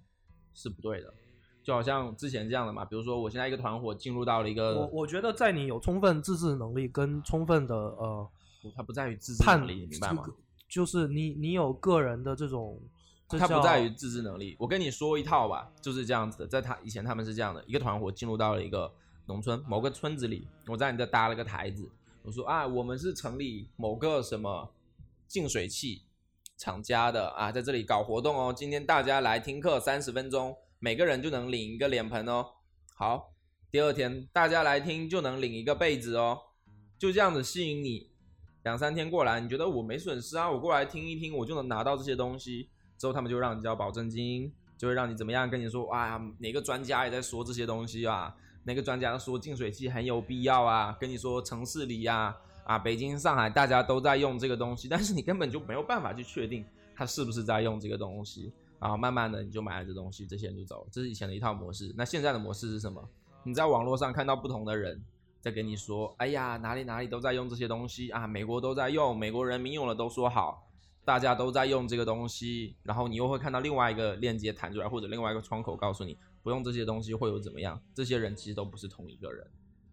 [0.53, 1.13] 是不对的？
[1.61, 8.29] 就好像之前这样的嘛，比如说我现在一个团伙进入到了一个，我我觉得在你有充分自制能力跟充分的呃
[8.73, 10.23] 它不在于自制判能力，你明白吗？
[10.69, 12.79] 就是你你有个人的这种，
[13.27, 14.55] 这它不在于自制能力。
[14.57, 16.47] 我跟你说一套吧，就是这样子的。
[16.47, 18.89] 在他以前他们是这样的，一个团伙进入到了一个
[19.25, 21.91] 农村某个村子里，我在你这搭了个台子，
[22.23, 24.71] 我说啊，我们是城里某个什么
[25.27, 26.03] 净水器
[26.55, 28.53] 厂家的啊，在这里搞活动哦。
[28.55, 32.45] 今天大家来听课三十分钟，每个人就能领一个脸盆哦。
[32.93, 33.33] 好，
[33.71, 36.39] 第二天大家来听就能领一个被子哦，
[36.99, 38.11] 就这样子吸引你。
[38.63, 40.51] 两三天过来，你觉得我没损失啊？
[40.51, 42.69] 我过来听一听，我就能拿到这些东西。
[42.99, 45.49] 之后他们就让你交保证金，就会让你怎么样？
[45.49, 48.35] 跟你说，哇，哪个专家也在说这些东西啊？
[48.63, 50.95] 哪个专家说净水器很有必要啊？
[50.99, 56.63] 跟你说城市里呀、啊，北京、上海大家都在用这个东西，但是你根本就没有办法去确定
[56.95, 58.51] 他是不是在用这个东西。
[58.79, 60.87] 然后慢慢的你就买了这东西，这些人就走了。
[60.91, 61.93] 这是以前的一套模式。
[61.95, 62.99] 那现在的模式是什么？
[63.43, 64.99] 你在网络上看到不同的人
[65.39, 70.67] 在跟你说，哎呀，哪里哪里都在用这些东西啊，美国都在用，美国人民用了都说好。
[71.03, 77.81] 大家都在用这个东西，然后你又会看到另外一个链接弹出来，或者另外一个窗口告诉你不用这些东西会有怎么样。
[77.93, 79.45] 这些人其实都不是同一个人，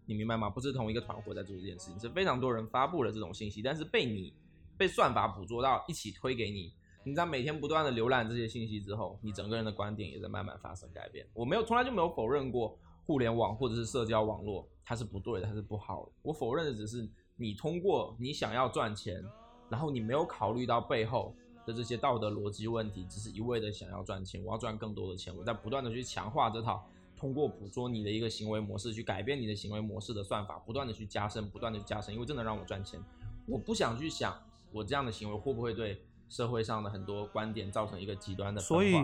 [0.06, 0.48] 你明白吗？
[0.48, 4.32] 不是同一个团伙在做这件事情，是非常多人发布了这种信息，但是被你
[4.76, 6.72] 被算法捕捉到，一起推给你。
[7.04, 11.26] 你在每天不断的浏览这些信息之后，你整个人的观点也在慢慢发生改变。
[11.32, 16.12] 我没有从来就没有否认过互联网或者是社交网络它是不对的，它是不好的。
[16.22, 19.24] 我否认的只是你通过你想要赚钱。
[19.70, 21.36] 然后你没有考虑到背后
[21.68, 26.82] 的这些道德逻辑问题，只是一味的想要赚钱，我要赚更多的钱，我在不断的去强化这套
[27.14, 32.98] 通过捕捉你的一个行为模式，去改变你的行为模式的算法，不断的去加深，不断的加深，因为真的让我赚钱，
[33.44, 34.34] 我不想去想
[34.72, 36.00] 我这样的行为会不会对
[36.30, 38.62] 社会上的很多观点造成一个极端的。
[38.62, 38.94] 所以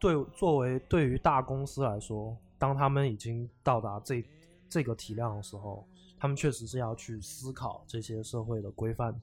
[0.00, 4.24] 对作为对于大公司来说，当他们已经到达这
[4.70, 5.86] 这个体量的时候，
[6.18, 9.20] 他们确实是要去思考这些社会的规范。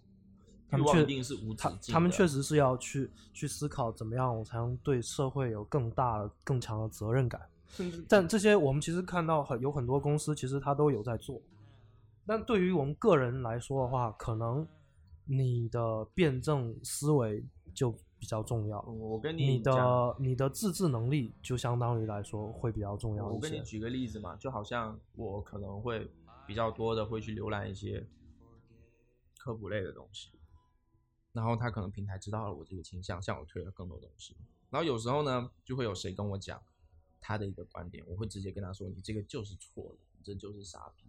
[0.70, 1.94] 他们确定是无止他境。
[1.94, 7.42] 他们确实是要去去思考怎么样我才能对社会有更大的、更强的责任感。
[8.08, 11.42] 但这些我们其实看到很有很多公司，其实他都有在做，
[12.26, 14.68] 但对于我们个人来说的话，可能
[15.26, 17.44] 你的辩证思维
[17.74, 23.34] 就比较重要，我跟你你的你的自制能力就相当于来说会比较重要一些。
[23.34, 26.08] 我跟你举个例子嘛，就好像我可能会
[26.46, 28.06] 比较多的会去浏览一些
[29.40, 30.30] 科普类的东西，
[31.34, 34.36] 然后他可能平台知道了我这个倾向，向我推了更多东西。
[34.70, 36.62] 然后有时候呢，就会有谁跟我讲
[37.20, 41.04] 他的一个观点，我会直接跟他说：“你这个就是错的，你这就是傻逼。”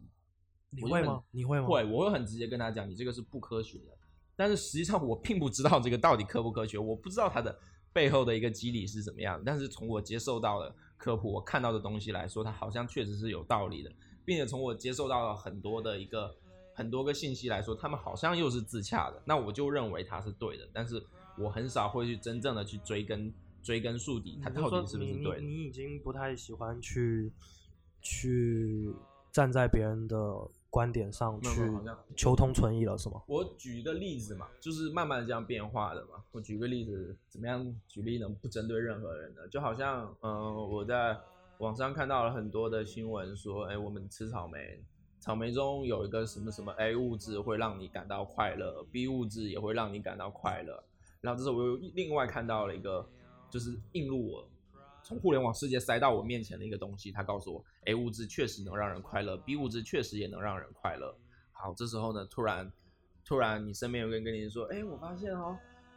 [0.71, 1.23] 你会吗？
[1.31, 1.67] 你会吗？
[1.67, 3.97] 会，我会很直接跟他讲，你这个是不科学的。
[4.35, 7.57] 但是实际上我并不知道这个到底科不科学，我不知道它的
[7.93, 9.41] 背后的一个机理是怎么样。
[9.45, 13.93] 但是从我接受到的科普，我看到的东西来说，它好像确实是有道理的，
[14.25, 16.37] 并且从我接受到了很多的一个
[16.75, 19.23] 很多个信息来说，他们好像又是自洽的。
[19.25, 21.03] 那我就认为它是对的，但是
[21.39, 25.41] 我很少会去真正的去追根追根溯底，它到底是不是你对的。
[25.41, 25.47] 你？
[25.47, 27.33] 你已经不太喜欢去
[28.03, 28.95] 去
[29.33, 30.17] 站在别人的
[30.69, 31.51] 观点上去
[32.17, 33.23] 求同存异了，是吗？
[33.27, 36.23] 我举一个例子嘛，就是慢慢这样变化的嘛。
[36.33, 38.29] 我举个例子，怎么样举例呢？
[38.29, 41.17] 不针对任何人的，就好像，嗯、我在
[41.59, 44.83] 网上看到了很多的新闻说，哎，我们吃草莓，
[45.25, 50.85] 草莓中有一个什么什么 A 物质会让你感到快乐，B 物质也会让你感到快乐。
[51.23, 53.09] 然后这时候我又另外看到了一个，
[53.49, 54.47] 就是映入我
[55.03, 61.17] 从互联网世界塞到我面前的一个东西，它告诉我，A 物质确实能让人快乐，B 物质确实也能让人快乐。
[61.53, 62.71] 好，这时候呢，突然，
[63.25, 65.57] 突然你身边有个人跟你说，哎，我发现哦，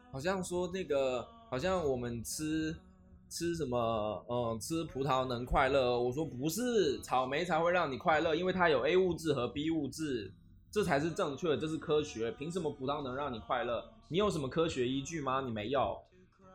[0.10, 2.74] 好像说那个，好像我们吃
[3.30, 6.00] 吃什么，嗯，吃葡萄能快乐。
[6.02, 10.34] 我说不是，草莓才会让你快乐，因为它有 A 物质和 B 物质，
[10.72, 12.32] 这才是正确的，这是科学。
[12.32, 13.84] 凭什么葡萄能让你快乐？
[14.08, 15.42] 你有什么科学依据吗？
[15.42, 15.98] 你没有。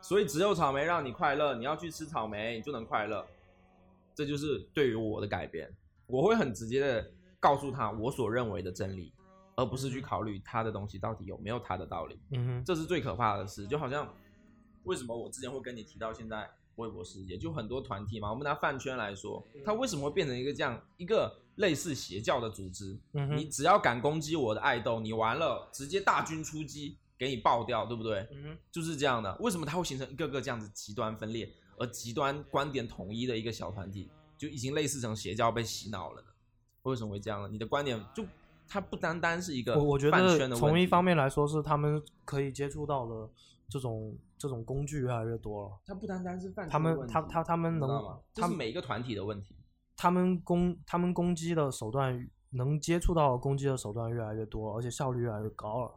[0.00, 3.24] 所以只有草莓让你快乐，你要去吃草莓，你就能快乐。
[4.14, 5.70] 这就是对于我的改变，
[6.06, 9.12] 我会很直接的告诉他我所认为的真理，
[9.54, 12.18] 而不是去考虑他的东西到底有没有他的道理。
[12.32, 14.12] 嗯哼，这是最可怕的事，就好像
[14.82, 22.98] 为什么我之前会跟你提到现在微博世界，就很多团体嘛，我们拿饭圈来说，它为什么会变成一个这样一个类似邪教的组织？
[23.12, 28.26] 嗯哼，你只要敢攻击我的爱豆，你完了，直接大军出击，给你爆掉，对不对？
[28.32, 29.36] 嗯哼，就是这样的。
[29.40, 36.28] 为什么它会形成一个个这样子极端分裂而极端观点统一的一个小团体，就已经类似成邪教被洗脑了呢？
[36.82, 37.48] 为什么会这样呢？
[37.50, 38.24] 你的观点就
[38.66, 43.28] 它不单单是一个我我觉饭圈得的问题从一方面来说是他们可以接触到的
[43.68, 47.88] 这种这种工具越来越多了，它不单单是犯他们他他他们能
[48.34, 49.54] 他们是每一个团体的问题。
[49.96, 55.92] 他们攻他们攻击的手段能接触到攻击的手段越来越多，而且效率越来越高了。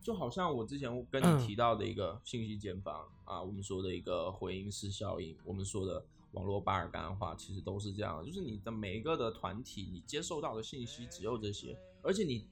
[0.00, 12.48] 就好像我之前跟嗯你提到的一个信息茧房、啊，我们说的一个回音式效应，我们说的网络巴尔干化，其实都是这样，就是你的每一个的团体，你接受到的信息只有这些，而且你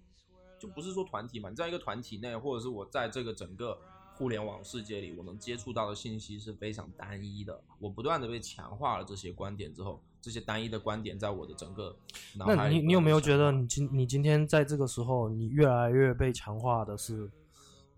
[0.59, 3.79] 就不是说团体嘛，你在一个团体内，或者是我在这个整个
[4.17, 7.61] 互联网世界里，我能接触到的信息是非常单一的。
[7.79, 11.97] 我不断的被强化了这些观点之后，这些单一的观点在我的整个
[12.35, 17.31] 脑海里那你你有没有觉得你今你今天在这个时候，你越来越被强化的是，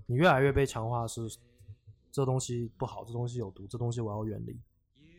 [0.07, 1.29] 你越来越被强化是
[2.11, 4.59] 这东西不好，这东西有毒，这东西我要远离。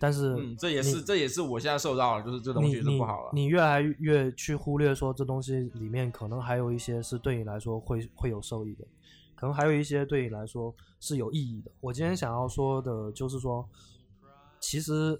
[0.01, 3.31] 但是，嗯，这也是这也是我现在受到了，就是这东西是你你不好了。
[3.33, 8.87] 你越来越去忽略说这东西里面可能还有一些是对你来说会会有受益的，
[9.39, 11.71] 可能还有一些对你来说是有意义的。
[11.79, 13.65] 我今天想要说的就是说，
[14.59, 15.17] 其实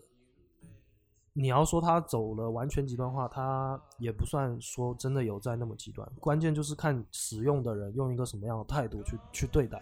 [1.32, 6.06] 你要说他走了完全极端化，他也不算说真的有在那么极端。
[6.20, 9.82] 关键就是看使用的人用一个什么样的态度去去对待，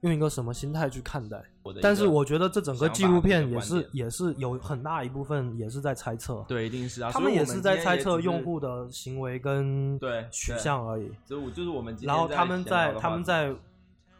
[0.00, 1.42] 用一个什么心态去看待。
[1.82, 11.10] 但是我觉得这整个纪录片也是也是有很大一部分也是在猜测，对，一定是啊，他们也是在猜测用户的行为跟对取向而已。
[11.24, 13.54] 所以我就是我们然后他们在他们在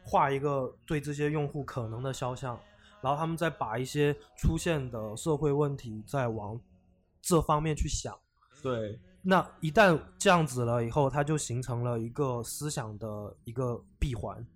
[0.05, 2.59] 画一个对这些用户可能的肖像，
[3.01, 6.61] 然后他们再把一些出现的社会问题再往
[7.23, 8.15] 这方面去想。
[8.63, 14.47] 对那一旦这样子了以后，它就形成了一个思想的一个闭环。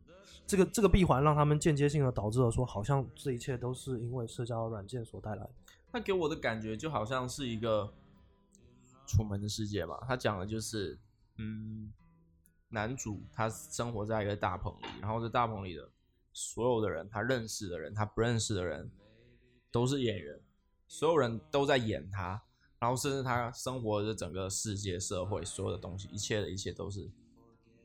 [0.47, 5.51] 这个这个闭环让他们间接性的导致了说，好像这一切都是因为社交软件所带来的。
[5.91, 7.93] 他给我的感觉就好像是一个
[9.07, 10.99] 楚门的世界吧，他讲的就是，
[11.39, 11.93] 嗯，
[12.69, 15.89] 男主他生活在一个大棚里，然后这大棚里的
[16.33, 18.91] 所有的人，他认识的人，他不认识的人，
[19.71, 20.41] 都是演员，
[20.89, 22.43] 所有人都在演他，
[22.79, 27.11] 然后甚至他生活的整个世界、社会所有的东西，一切的一切都是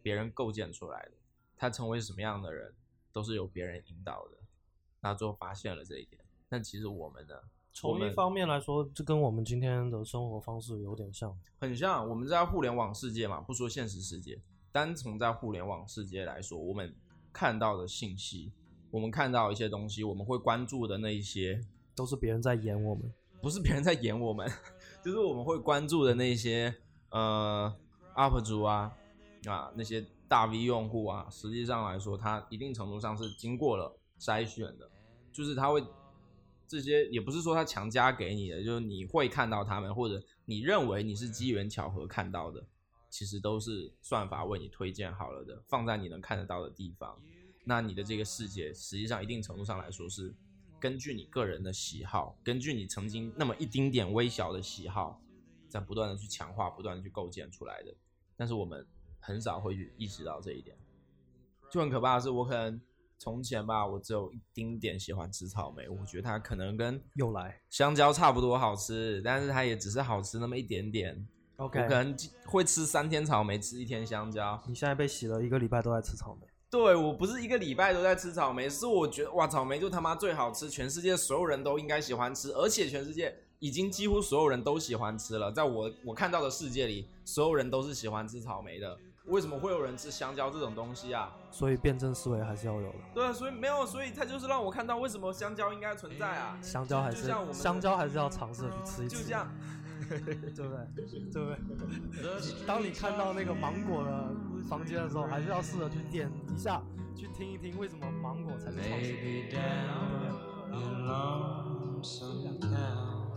[0.02, 1.12] 别人构建出来的。
[1.60, 2.74] 他成为什么样的人，
[3.12, 4.38] 都是由别人引导的。
[5.02, 7.36] 那最后发现了这一点，但其实我们呢，
[7.74, 11.38] 从一方面来说，这跟我们今天的生活方式有点像。
[11.60, 14.42] 很像我们在互联网世界嘛，不说现实世界，
[14.72, 16.96] 单从在互联网世界来说，我们
[17.34, 18.54] 看到的信息，
[18.90, 21.62] 我们看到一些东西，我们会关注的那一些，
[21.94, 23.14] 都是别人在演我们。
[23.42, 24.50] 不是别人在演我们，
[25.02, 26.76] 就是我们会关注的那些
[27.10, 27.74] 呃
[28.16, 28.94] UP 主啊
[29.46, 34.90] 啊那些大 V 用户啊，实际上来说，它一定程度上是经过了筛选的，
[35.34, 35.84] 就是他会
[36.68, 42.64] 这些也不是说他强加给你的，就是你会看到他们，或者你认为你是机缘巧合看到的，
[43.10, 47.20] 其实都是算法为你推荐好了的，放在你能看得到的地方。
[47.66, 50.34] 那你的这个世界，实际上一定程度上来说是
[50.80, 55.20] 根据你个人的喜好，根据你曾经那么一丁点微小的喜好，
[55.68, 57.96] 在不断的去强化、不断的去构建出来的。
[58.38, 58.88] 但是我们
[59.20, 60.76] 很少会去意识到这一点，
[61.70, 62.80] 就很可怕的是，我可能
[63.18, 71.28] 从前吧，我只有一丁点喜欢吃草莓，我觉得它可能跟又来香蕉差不多好吃，但是它也只是好吃那么一点点。
[71.58, 72.16] ，OK，我可能
[72.46, 74.62] 会吃三天草莓，吃一天香蕉。
[74.66, 85.52] 你现在被洗了一个礼拜都在吃草莓，对我不是一个礼拜都在吃草莓，是我觉得哇，草莓就他妈最好吃，全世界所有人都应该喜欢吃，而且全世界已经几乎所有人都喜欢吃了。
[85.52, 88.98] 在我我看到的世界里，所有人都是喜欢吃草莓的。
[89.30, 91.32] 为什么会有人吃香蕉这种东西啊？
[91.52, 92.98] 所以辩证思维还是要有的。
[93.14, 96.58] 对啊，所以没有，所以它就是让我看到为什么香蕉应该存在啊。
[96.62, 99.48] 香蕉还就是像我们香蕉还是要尝试的去吃一吃，就这样，
[100.10, 100.36] 对不对？
[101.32, 101.50] 对不
[102.22, 102.66] 对？
[102.66, 104.32] 当你看到那个芒果的
[104.68, 106.82] 房间的时候，还是要试着去点一下，
[107.16, 109.54] 去听一听为什么芒果才是创始 Maybe 人。
[109.54, 113.30] down in lonesome town,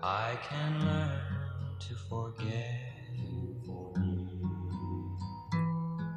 [0.00, 1.10] I can learn
[1.88, 2.93] to forget.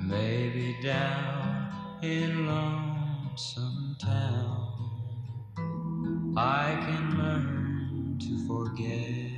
[0.08, 4.74] Maybe down in lonesome town,
[6.38, 9.32] I can learn to forget.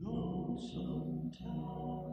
[0.00, 2.05] Lonesome town.